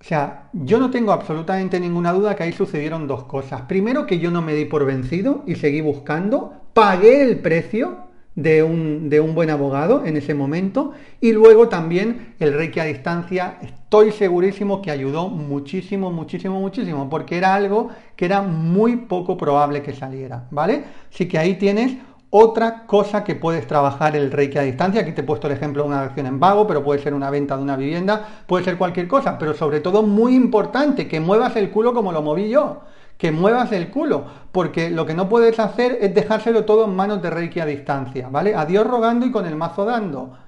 o 0.00 0.04
sea, 0.04 0.48
yo 0.52 0.78
no 0.78 0.90
tengo 0.90 1.12
absolutamente 1.12 1.78
ninguna 1.78 2.12
duda 2.12 2.34
que 2.34 2.44
ahí 2.44 2.52
sucedieron 2.52 3.06
dos 3.06 3.24
cosas. 3.24 3.62
Primero, 3.62 4.06
que 4.06 4.18
yo 4.18 4.30
no 4.30 4.40
me 4.40 4.54
di 4.54 4.64
por 4.64 4.86
vencido 4.86 5.42
y 5.46 5.56
seguí 5.56 5.80
buscando, 5.80 6.54
pagué 6.72 7.22
el 7.22 7.40
precio 7.40 8.09
de 8.34 8.62
un, 8.62 9.08
de 9.10 9.20
un, 9.20 9.34
buen 9.34 9.50
abogado 9.50 10.04
en 10.04 10.16
ese 10.16 10.34
momento. 10.34 10.92
Y 11.20 11.32
luego 11.32 11.68
también 11.68 12.34
el 12.38 12.52
Reiki 12.52 12.80
a 12.80 12.84
distancia 12.84 13.58
estoy 13.62 14.12
segurísimo 14.12 14.80
que 14.82 14.90
ayudó 14.90 15.28
muchísimo, 15.28 16.10
muchísimo, 16.10 16.60
muchísimo 16.60 17.08
porque 17.10 17.36
era 17.36 17.54
algo 17.54 17.88
que 18.16 18.24
era 18.24 18.42
muy 18.42 18.96
poco 18.96 19.36
probable 19.36 19.82
que 19.82 19.92
saliera, 19.92 20.46
¿vale? 20.50 20.84
Así 21.12 21.26
que 21.28 21.38
ahí 21.38 21.54
tienes 21.56 21.96
otra 22.32 22.86
cosa 22.86 23.24
que 23.24 23.34
puedes 23.34 23.66
trabajar 23.66 24.14
el 24.14 24.30
Reiki 24.30 24.56
a 24.56 24.62
distancia, 24.62 25.00
aquí 25.00 25.10
te 25.10 25.22
he 25.22 25.24
puesto 25.24 25.48
el 25.48 25.54
ejemplo 25.54 25.82
de 25.82 25.88
una 25.88 26.02
acción 26.02 26.26
en 26.26 26.38
vago, 26.38 26.64
pero 26.64 26.84
puede 26.84 27.02
ser 27.02 27.12
una 27.12 27.28
venta 27.28 27.56
de 27.56 27.62
una 27.64 27.76
vivienda, 27.76 28.24
puede 28.46 28.64
ser 28.64 28.78
cualquier 28.78 29.08
cosa, 29.08 29.36
pero 29.36 29.52
sobre 29.52 29.80
todo 29.80 30.04
muy 30.04 30.36
importante, 30.36 31.08
que 31.08 31.18
muevas 31.18 31.56
el 31.56 31.70
culo 31.70 31.92
como 31.92 32.12
lo 32.12 32.22
moví 32.22 32.48
yo 32.48 32.82
que 33.20 33.30
muevas 33.30 33.70
el 33.72 33.90
culo, 33.90 34.24
porque 34.50 34.88
lo 34.88 35.04
que 35.04 35.12
no 35.12 35.28
puedes 35.28 35.60
hacer 35.60 35.98
es 36.00 36.14
dejárselo 36.14 36.64
todo 36.64 36.86
en 36.86 36.96
manos 36.96 37.20
de 37.20 37.28
Reiki 37.28 37.60
a 37.60 37.66
distancia, 37.66 38.30
¿vale? 38.30 38.54
A 38.54 38.64
Dios 38.64 38.86
rogando 38.86 39.26
y 39.26 39.30
con 39.30 39.44
el 39.44 39.56
mazo 39.56 39.84
dando. 39.84 40.38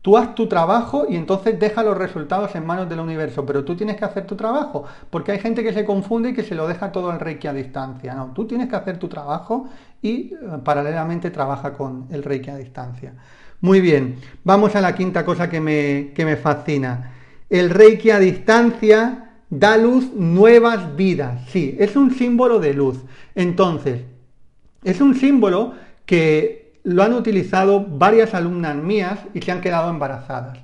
Tú 0.00 0.16
haz 0.16 0.34
tu 0.34 0.48
trabajo 0.48 1.04
y 1.06 1.16
entonces 1.16 1.60
deja 1.60 1.82
los 1.82 1.94
resultados 1.94 2.54
en 2.54 2.64
manos 2.64 2.88
del 2.88 3.00
universo, 3.00 3.44
pero 3.44 3.66
tú 3.66 3.76
tienes 3.76 3.96
que 3.96 4.06
hacer 4.06 4.26
tu 4.26 4.34
trabajo, 4.34 4.84
porque 5.10 5.32
hay 5.32 5.40
gente 5.40 5.62
que 5.62 5.74
se 5.74 5.84
confunde 5.84 6.30
y 6.30 6.32
que 6.32 6.42
se 6.42 6.54
lo 6.54 6.66
deja 6.66 6.90
todo 6.90 7.10
al 7.10 7.20
Reiki 7.20 7.48
a 7.48 7.52
distancia. 7.52 8.14
No, 8.14 8.32
tú 8.32 8.46
tienes 8.46 8.70
que 8.70 8.76
hacer 8.76 8.98
tu 8.98 9.08
trabajo 9.08 9.68
y 10.00 10.32
eh, 10.32 10.38
paralelamente 10.64 11.30
trabaja 11.30 11.74
con 11.74 12.06
el 12.10 12.22
Reiki 12.22 12.48
a 12.48 12.56
distancia. 12.56 13.12
Muy 13.60 13.82
bien, 13.82 14.16
vamos 14.42 14.74
a 14.74 14.80
la 14.80 14.94
quinta 14.94 15.22
cosa 15.22 15.50
que 15.50 15.60
me, 15.60 16.12
que 16.14 16.24
me 16.24 16.36
fascina. 16.36 17.12
El 17.50 17.68
Reiki 17.68 18.08
a 18.10 18.18
distancia 18.18 19.25
da 19.50 19.76
luz 19.76 20.12
nuevas 20.14 20.96
vidas. 20.96 21.48
Sí, 21.48 21.76
es 21.78 21.96
un 21.96 22.12
símbolo 22.12 22.58
de 22.58 22.74
luz. 22.74 22.98
Entonces, 23.34 24.02
es 24.84 25.00
un 25.00 25.14
símbolo 25.14 25.74
que 26.04 26.80
lo 26.84 27.02
han 27.02 27.14
utilizado 27.14 27.84
varias 27.84 28.34
alumnas 28.34 28.76
mías 28.76 29.18
y 29.34 29.42
se 29.42 29.52
han 29.52 29.60
quedado 29.60 29.90
embarazadas. 29.90 30.58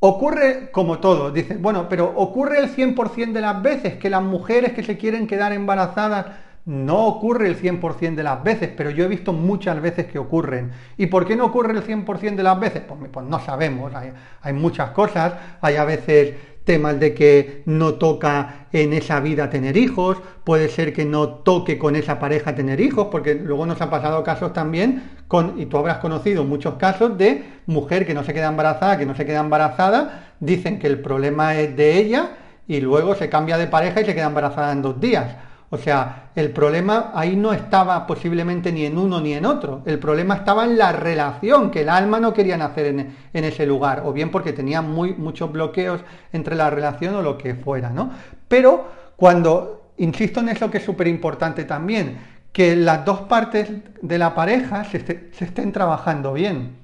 Ocurre 0.00 0.70
como 0.72 0.98
todo, 0.98 1.30
dice, 1.30 1.56
bueno, 1.56 1.88
pero 1.88 2.12
ocurre 2.16 2.58
el 2.58 2.74
100% 2.74 3.32
de 3.32 3.40
las 3.40 3.62
veces 3.62 3.96
que 3.96 4.08
las 4.08 4.22
mujeres 4.22 4.72
que 4.72 4.82
se 4.82 4.96
quieren 4.96 5.26
quedar 5.26 5.52
embarazadas 5.52 6.26
no 6.64 7.06
ocurre 7.06 7.48
el 7.48 7.60
100% 7.60 8.14
de 8.14 8.22
las 8.22 8.42
veces, 8.42 8.70
pero 8.76 8.90
yo 8.90 9.04
he 9.04 9.08
visto 9.08 9.32
muchas 9.32 9.80
veces 9.80 10.06
que 10.06 10.18
ocurren. 10.18 10.72
¿Y 10.96 11.06
por 11.06 11.26
qué 11.26 11.36
no 11.36 11.46
ocurre 11.46 11.72
el 11.72 11.84
100% 11.84 12.34
de 12.34 12.42
las 12.42 12.58
veces? 12.58 12.82
Pues, 12.86 13.00
pues 13.10 13.26
no 13.26 13.40
sabemos, 13.40 13.94
hay, 13.94 14.12
hay, 14.42 14.52
muchas 14.52 14.90
cosas, 14.90 15.34
hay 15.60 15.76
a 15.76 15.84
veces 15.84 16.34
temas 16.70 17.00
de 17.00 17.14
que 17.14 17.64
no 17.66 17.94
toca 17.94 18.68
en 18.70 18.92
esa 18.92 19.18
vida 19.18 19.50
tener 19.50 19.76
hijos, 19.76 20.18
puede 20.44 20.68
ser 20.68 20.92
que 20.92 21.04
no 21.04 21.28
toque 21.28 21.78
con 21.78 21.96
esa 21.96 22.20
pareja 22.20 22.54
tener 22.54 22.80
hijos, 22.80 23.08
porque 23.10 23.34
luego 23.34 23.66
nos 23.66 23.80
ha 23.80 23.90
pasado 23.90 24.22
casos 24.22 24.52
también 24.52 25.02
con, 25.26 25.60
y 25.60 25.66
tú 25.66 25.78
habrás 25.78 25.98
conocido 25.98 26.44
muchos 26.44 26.74
casos 26.74 27.18
de 27.18 27.42
mujer 27.66 28.06
que 28.06 28.14
no 28.14 28.22
se 28.22 28.32
queda 28.32 28.46
embarazada, 28.46 28.98
que 28.98 29.04
no 29.04 29.16
se 29.16 29.26
queda 29.26 29.40
embarazada, 29.40 30.34
dicen 30.38 30.78
que 30.78 30.86
el 30.86 31.00
problema 31.00 31.56
es 31.56 31.74
de 31.74 31.98
ella 31.98 32.36
y 32.68 32.80
luego 32.80 33.16
se 33.16 33.28
cambia 33.28 33.58
de 33.58 33.66
pareja 33.66 34.02
y 34.02 34.04
se 34.04 34.14
queda 34.14 34.26
embarazada 34.26 34.70
en 34.70 34.82
dos 34.82 35.00
días. 35.00 35.26
O 35.72 35.78
sea, 35.78 36.30
el 36.34 36.50
problema 36.50 37.12
ahí 37.14 37.36
no 37.36 37.52
estaba 37.52 38.04
posiblemente 38.04 38.72
ni 38.72 38.84
en 38.84 38.98
uno 38.98 39.20
ni 39.20 39.34
en 39.34 39.46
otro. 39.46 39.82
El 39.86 40.00
problema 40.00 40.34
estaba 40.34 40.64
en 40.64 40.76
la 40.76 40.90
relación, 40.90 41.70
que 41.70 41.82
el 41.82 41.88
alma 41.88 42.18
no 42.18 42.34
quería 42.34 42.56
nacer 42.56 42.86
en, 42.86 43.44
ese 43.44 43.66
lugar, 43.66 44.02
o 44.04 44.12
bien 44.12 44.32
porque 44.32 44.52
tenía 44.52 44.82
muy, 44.82 45.14
muchos 45.14 45.52
bloqueos 45.52 46.00
entre 46.32 46.56
la 46.56 46.70
relación 46.70 47.14
o 47.14 47.22
lo 47.22 47.38
que 47.38 47.54
fuera, 47.54 47.90
¿no? 47.90 48.10
Pero 48.48 48.88
cuando, 49.14 49.92
insisto 49.98 50.40
en 50.40 50.48
eso 50.48 50.68
que 50.72 50.78
es 50.78 50.84
súper 50.84 51.06
importante 51.06 51.64
también, 51.64 52.18
que 52.52 52.74
las 52.74 53.04
dos 53.04 53.20
partes 53.20 53.70
de 54.02 54.18
la 54.18 54.34
pareja 54.34 54.82
se, 54.82 55.30
estén 55.38 55.70
trabajando 55.70 56.32
bien 56.32 56.78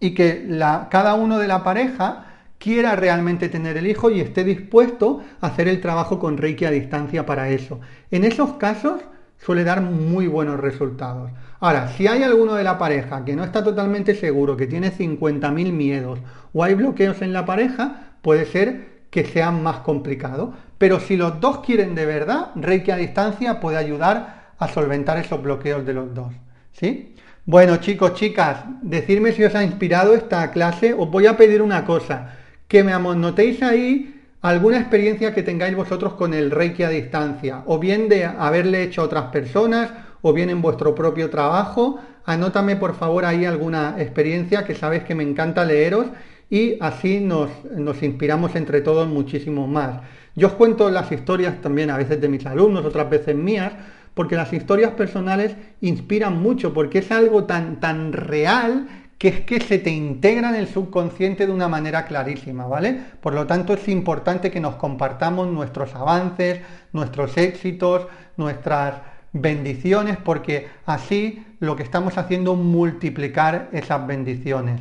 y 0.00 0.14
que 0.14 0.48
cada 0.90 1.14
uno 1.14 1.38
de 1.38 1.46
la 1.46 1.62
pareja 1.62 2.33
quiera 2.64 2.96
realmente 2.96 3.50
tener 3.50 3.76
el 3.76 3.86
hijo 3.86 4.08
y 4.08 4.20
esté 4.20 4.42
dispuesto 4.42 5.20
a 5.42 5.48
hacer 5.48 5.68
el 5.68 5.82
trabajo 5.82 6.18
con 6.18 6.38
Reiki 6.38 6.64
a 6.64 6.70
distancia 6.70 7.26
para 7.26 7.50
eso. 7.50 7.78
En 8.10 8.24
esos 8.24 8.54
casos 8.54 9.02
suele 9.36 9.64
dar 9.64 9.82
muy 9.82 10.28
buenos 10.28 10.58
resultados. 10.58 11.30
Ahora, 11.60 11.88
si 11.88 12.06
hay 12.06 12.22
alguno 12.22 12.54
de 12.54 12.64
la 12.64 12.78
pareja 12.78 13.22
que 13.22 13.36
no 13.36 13.44
está 13.44 13.62
totalmente 13.62 14.14
seguro, 14.14 14.56
que 14.56 14.66
tiene 14.66 14.90
50.000 14.90 15.72
miedos 15.72 16.20
o 16.54 16.64
hay 16.64 16.72
bloqueos 16.72 17.20
en 17.20 17.34
la 17.34 17.44
pareja, 17.44 18.14
puede 18.22 18.46
ser 18.46 19.04
que 19.10 19.26
sea 19.26 19.50
más 19.50 19.80
complicado. 19.80 20.54
Pero 20.78 21.00
si 21.00 21.18
los 21.18 21.40
dos 21.40 21.58
quieren 21.58 21.94
de 21.94 22.06
verdad, 22.06 22.52
Reiki 22.54 22.90
a 22.92 22.96
distancia 22.96 23.60
puede 23.60 23.76
ayudar 23.76 24.52
a 24.58 24.68
solventar 24.68 25.18
esos 25.18 25.42
bloqueos 25.42 25.84
de 25.84 25.92
los 25.92 26.14
dos. 26.14 26.32
¿Sí? 26.72 27.14
Bueno, 27.44 27.76
chicos, 27.76 28.14
chicas, 28.14 28.64
decirme 28.80 29.32
si 29.32 29.44
os 29.44 29.54
ha 29.54 29.62
inspirado 29.62 30.14
esta 30.14 30.50
clase. 30.50 30.94
Os 30.94 31.10
voy 31.10 31.26
a 31.26 31.36
pedir 31.36 31.60
una 31.60 31.84
cosa 31.84 32.38
que 32.74 32.82
me 32.82 32.92
anotéis 32.92 33.62
ahí 33.62 34.20
alguna 34.42 34.80
experiencia 34.80 35.32
que 35.32 35.44
tengáis 35.44 35.76
vosotros 35.76 36.14
con 36.14 36.34
el 36.34 36.50
Reiki 36.50 36.82
a 36.82 36.88
distancia, 36.88 37.62
o 37.66 37.78
bien 37.78 38.08
de 38.08 38.24
haberle 38.24 38.82
hecho 38.82 39.00
a 39.00 39.04
otras 39.04 39.26
personas, 39.26 39.92
o 40.22 40.32
bien 40.32 40.50
en 40.50 40.60
vuestro 40.60 40.92
propio 40.92 41.30
trabajo. 41.30 42.00
Anótame 42.24 42.74
por 42.74 42.96
favor 42.96 43.26
ahí 43.26 43.44
alguna 43.44 43.94
experiencia 43.98 44.64
que 44.64 44.74
sabéis 44.74 45.04
que 45.04 45.14
me 45.14 45.22
encanta 45.22 45.64
leeros 45.64 46.06
y 46.50 46.76
así 46.80 47.20
nos, 47.20 47.48
nos 47.76 48.02
inspiramos 48.02 48.56
entre 48.56 48.80
todos 48.80 49.06
muchísimo 49.06 49.68
más. 49.68 50.00
Yo 50.34 50.48
os 50.48 50.54
cuento 50.54 50.90
las 50.90 51.12
historias 51.12 51.60
también 51.60 51.90
a 51.90 51.96
veces 51.96 52.20
de 52.20 52.28
mis 52.28 52.44
alumnos, 52.44 52.84
otras 52.84 53.08
veces 53.08 53.36
mías, 53.36 53.72
porque 54.14 54.34
las 54.34 54.52
historias 54.52 54.90
personales 54.94 55.54
inspiran 55.80 56.42
mucho, 56.42 56.74
porque 56.74 56.98
es 56.98 57.12
algo 57.12 57.44
tan, 57.44 57.78
tan 57.78 58.12
real 58.12 58.88
que 59.18 59.28
es 59.28 59.40
que 59.40 59.60
se 59.60 59.78
te 59.78 59.90
integra 59.90 60.48
en 60.50 60.56
el 60.56 60.68
subconsciente 60.68 61.46
de 61.46 61.52
una 61.52 61.68
manera 61.68 62.04
clarísima, 62.04 62.66
¿vale? 62.66 63.00
Por 63.20 63.34
lo 63.34 63.46
tanto, 63.46 63.74
es 63.74 63.88
importante 63.88 64.50
que 64.50 64.60
nos 64.60 64.76
compartamos 64.76 65.48
nuestros 65.48 65.94
avances, 65.94 66.60
nuestros 66.92 67.36
éxitos, 67.36 68.06
nuestras 68.36 68.94
bendiciones, 69.32 70.16
porque 70.16 70.68
así 70.86 71.44
lo 71.60 71.76
que 71.76 71.82
estamos 71.82 72.18
haciendo 72.18 72.54
es 72.54 72.58
multiplicar 72.58 73.68
esas 73.72 74.06
bendiciones. 74.06 74.80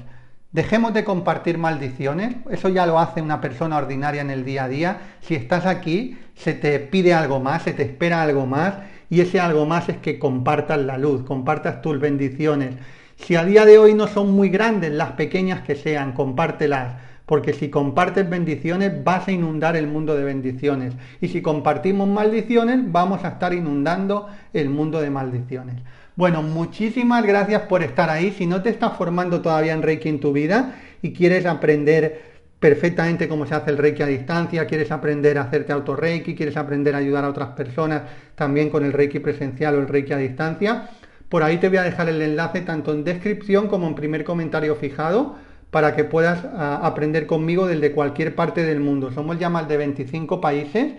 Dejemos 0.52 0.93
de 0.93 1.04
compartir 1.04 1.58
maldiciones, 1.58 2.36
eso 2.52 2.69
ya 2.69 2.86
lo 2.86 3.00
hace 3.00 3.22
una 3.22 3.41
persona 3.41 3.78
ordinaria 3.78 4.22
en 4.22 4.30
el 4.30 4.46
día 4.46 4.65
a 4.65 4.67
día. 4.67 4.98
Si 5.22 5.34
estás 5.34 5.65
aquí, 5.65 6.19
se 6.36 6.54
te 6.54 6.80
pide 6.80 7.13
algo 7.13 7.39
más, 7.39 7.63
se 7.63 7.74
te 7.74 7.84
espera 7.84 8.22
algo 8.22 8.46
más, 8.46 8.76
y 9.10 9.22
ese 9.22 9.39
algo 9.39 9.65
más 9.65 9.89
es 9.89 9.98
que 9.98 10.19
compartas 10.19 10.80
la 10.80 10.98
luz, 10.98 11.24
compartas 11.24 11.82
tus 11.82 12.00
bendiciones 12.00 12.76
si 13.17 13.36
a 13.36 13.45
día 13.45 13.65
de 13.65 13.78
hoy 13.78 13.93
no 13.93 14.08
son 14.08 14.32
muy 14.32 14.49
grandes, 14.49 14.91
las 14.91 15.12
pequeñas 15.12 15.62
que 15.62 15.76
sean, 15.76 16.13
compártelas, 16.13 16.95
porque 17.26 17.54
si 17.54 17.69
compartes 17.69 18.30
bendiciones 18.30 19.04
vas 19.04 19.28
a 19.28 19.32
inundar 19.32 19.76
el 19.76 19.88
mundo 19.88 20.15
de 20.15 20.23
bendiciones 20.23 20.93
y 21.21 21.30
si 21.30 21.41
compartimos 21.41 22.08
maldiciones 22.08 22.80
vamos 22.91 23.23
a 23.23 23.30
estar 23.30 23.54
inundando 23.54 24.28
el 24.54 24.69
mundo 24.69 24.99
de 24.99 25.10
maldiciones. 25.10 25.76
Bueno, 26.15 26.43
muchísimas 26.43 27.26
gracias 27.26 27.63
por 27.63 27.82
estar 27.82 28.10
ahí. 28.10 28.32
Si 28.38 28.45
no 28.45 28.62
te 28.62 28.69
estás 28.69 28.97
formando 28.97 29.41
todavía 29.41 29.73
en 29.73 29.82
Reiki 29.82 30.10
en 30.10 30.19
tu 30.19 30.32
vida 30.32 30.76
y 31.02 31.12
quieres 31.12 31.45
aprender 31.47 32.34
perfectamente 32.60 33.28
cómo 33.28 33.45
se 33.45 33.56
hace 33.56 33.71
el 33.71 33.78
Reiki 33.78 34.04
a 34.04 34.06
distancia, 34.08 34.67
quieres 34.67 34.91
aprender 34.91 35.38
a 35.38 35.41
hacerte 35.41 35.73
auto 35.73 35.95
Reiki, 35.95 36.36
quieres 36.36 36.56
aprender 36.56 36.93
a 36.93 36.99
ayudar 36.99 37.26
a 37.26 37.30
otras 37.30 37.49
personas 37.49 38.04
también 38.36 38.69
con 38.69 38.86
el 38.86 38.93
Reiki 38.93 39.19
presencial 39.19 39.76
o 39.76 39.80
el 39.80 39.88
Reiki 39.88 40.13
a 40.13 40.17
distancia, 40.17 40.89
por 41.34 41.41
ahí 41.41 41.58
te 41.58 41.67
voy 41.67 41.80
a 41.80 41.82
dejar 41.82 42.10
el 42.10 42.22
enlace 42.22 42.62
tanto 42.62 42.93
en 42.93 43.04
descripción 43.04 43.67
como 43.67 43.88
en 43.88 43.96
primer 43.96 44.24
comentario 44.24 44.76
fijado 44.76 45.34
para 45.72 45.96
que 45.96 46.04
puedas 46.04 46.46
ah, 46.46 46.82
aprender 46.84 47.26
conmigo 47.26 47.65
desde 47.65 47.91
cualquier 47.91 48.36
parte 48.36 48.63
del 48.63 48.80
mundo. 48.80 49.12
Somos 49.12 49.39
ya 49.39 49.50
más 49.50 49.67
de 49.67 49.78
25 49.78 50.39
países. 50.39 50.93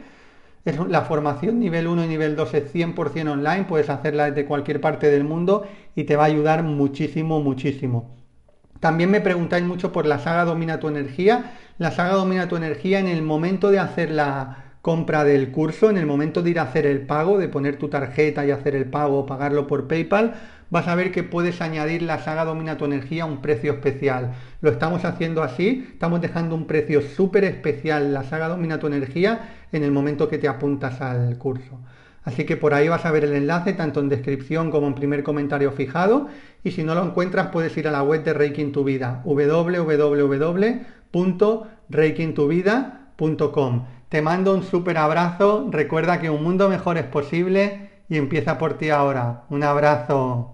Es 0.64 0.76
la 0.76 1.02
formación 1.02 1.60
nivel 1.60 1.86
1 1.86 2.06
y 2.06 2.08
nivel 2.08 2.34
2 2.34 2.52
es 2.54 2.74
100% 2.74 3.30
online, 3.30 3.66
puedes 3.68 3.88
hacerla 3.88 4.28
desde 4.28 4.44
cualquier 4.44 4.80
parte 4.80 5.08
del 5.08 5.22
mundo 5.22 5.68
y 5.94 6.02
te 6.02 6.16
va 6.16 6.24
a 6.24 6.26
ayudar 6.26 6.64
muchísimo, 6.64 7.40
muchísimo. 7.40 8.16
También 8.80 9.12
me 9.12 9.20
preguntáis 9.20 9.64
mucho 9.64 9.92
por 9.92 10.04
la 10.04 10.18
saga 10.18 10.44
Domina 10.44 10.80
tu 10.80 10.88
energía. 10.88 11.52
La 11.78 11.92
saga 11.92 12.14
Domina 12.14 12.48
tu 12.48 12.56
energía 12.56 12.98
en 12.98 13.06
el 13.06 13.22
momento 13.22 13.70
de 13.70 13.78
hacer 13.78 14.10
la 14.10 14.63
compra 14.84 15.24
del 15.24 15.50
curso, 15.50 15.88
en 15.88 15.96
el 15.96 16.04
momento 16.04 16.42
de 16.42 16.50
ir 16.50 16.58
a 16.58 16.64
hacer 16.64 16.84
el 16.84 17.06
pago, 17.06 17.38
de 17.38 17.48
poner 17.48 17.76
tu 17.76 17.88
tarjeta 17.88 18.44
y 18.44 18.50
hacer 18.50 18.76
el 18.76 18.84
pago 18.84 19.20
o 19.20 19.24
pagarlo 19.24 19.66
por 19.66 19.88
PayPal, 19.88 20.34
vas 20.68 20.88
a 20.88 20.94
ver 20.94 21.10
que 21.10 21.22
puedes 21.22 21.62
añadir 21.62 22.02
la 22.02 22.18
saga 22.18 22.44
Domina 22.44 22.76
tu 22.76 22.84
energía 22.84 23.22
a 23.22 23.26
un 23.26 23.40
precio 23.40 23.72
especial. 23.72 24.34
Lo 24.60 24.68
estamos 24.68 25.06
haciendo 25.06 25.42
así, 25.42 25.88
estamos 25.90 26.20
dejando 26.20 26.54
un 26.54 26.66
precio 26.66 27.00
súper 27.00 27.44
especial, 27.44 28.12
la 28.12 28.24
saga 28.24 28.48
Domina 28.48 28.78
tu 28.78 28.86
energía, 28.86 29.54
en 29.72 29.84
el 29.84 29.90
momento 29.90 30.28
que 30.28 30.36
te 30.36 30.48
apuntas 30.48 31.00
al 31.00 31.38
curso. 31.38 31.80
Así 32.22 32.44
que 32.44 32.58
por 32.58 32.74
ahí 32.74 32.86
vas 32.86 33.06
a 33.06 33.10
ver 33.10 33.24
el 33.24 33.32
enlace 33.32 33.72
tanto 33.72 34.00
en 34.00 34.10
descripción 34.10 34.70
como 34.70 34.86
en 34.86 34.94
primer 34.94 35.22
comentario 35.22 35.72
fijado 35.72 36.28
y 36.62 36.72
si 36.72 36.84
no 36.84 36.94
lo 36.94 37.02
encuentras 37.02 37.46
puedes 37.46 37.74
ir 37.78 37.88
a 37.88 37.90
la 37.90 38.02
web 38.02 38.22
de 38.22 38.34
Reiki 38.34 38.66
tu 38.66 38.84
vida. 38.84 39.22
Te 44.14 44.22
mando 44.22 44.54
un 44.54 44.62
súper 44.62 44.96
abrazo, 44.96 45.66
recuerda 45.72 46.20
que 46.20 46.30
un 46.30 46.40
mundo 46.40 46.68
mejor 46.68 46.98
es 46.98 47.04
posible 47.04 48.04
y 48.08 48.16
empieza 48.16 48.58
por 48.58 48.78
ti 48.78 48.88
ahora. 48.90 49.42
Un 49.48 49.64
abrazo. 49.64 50.53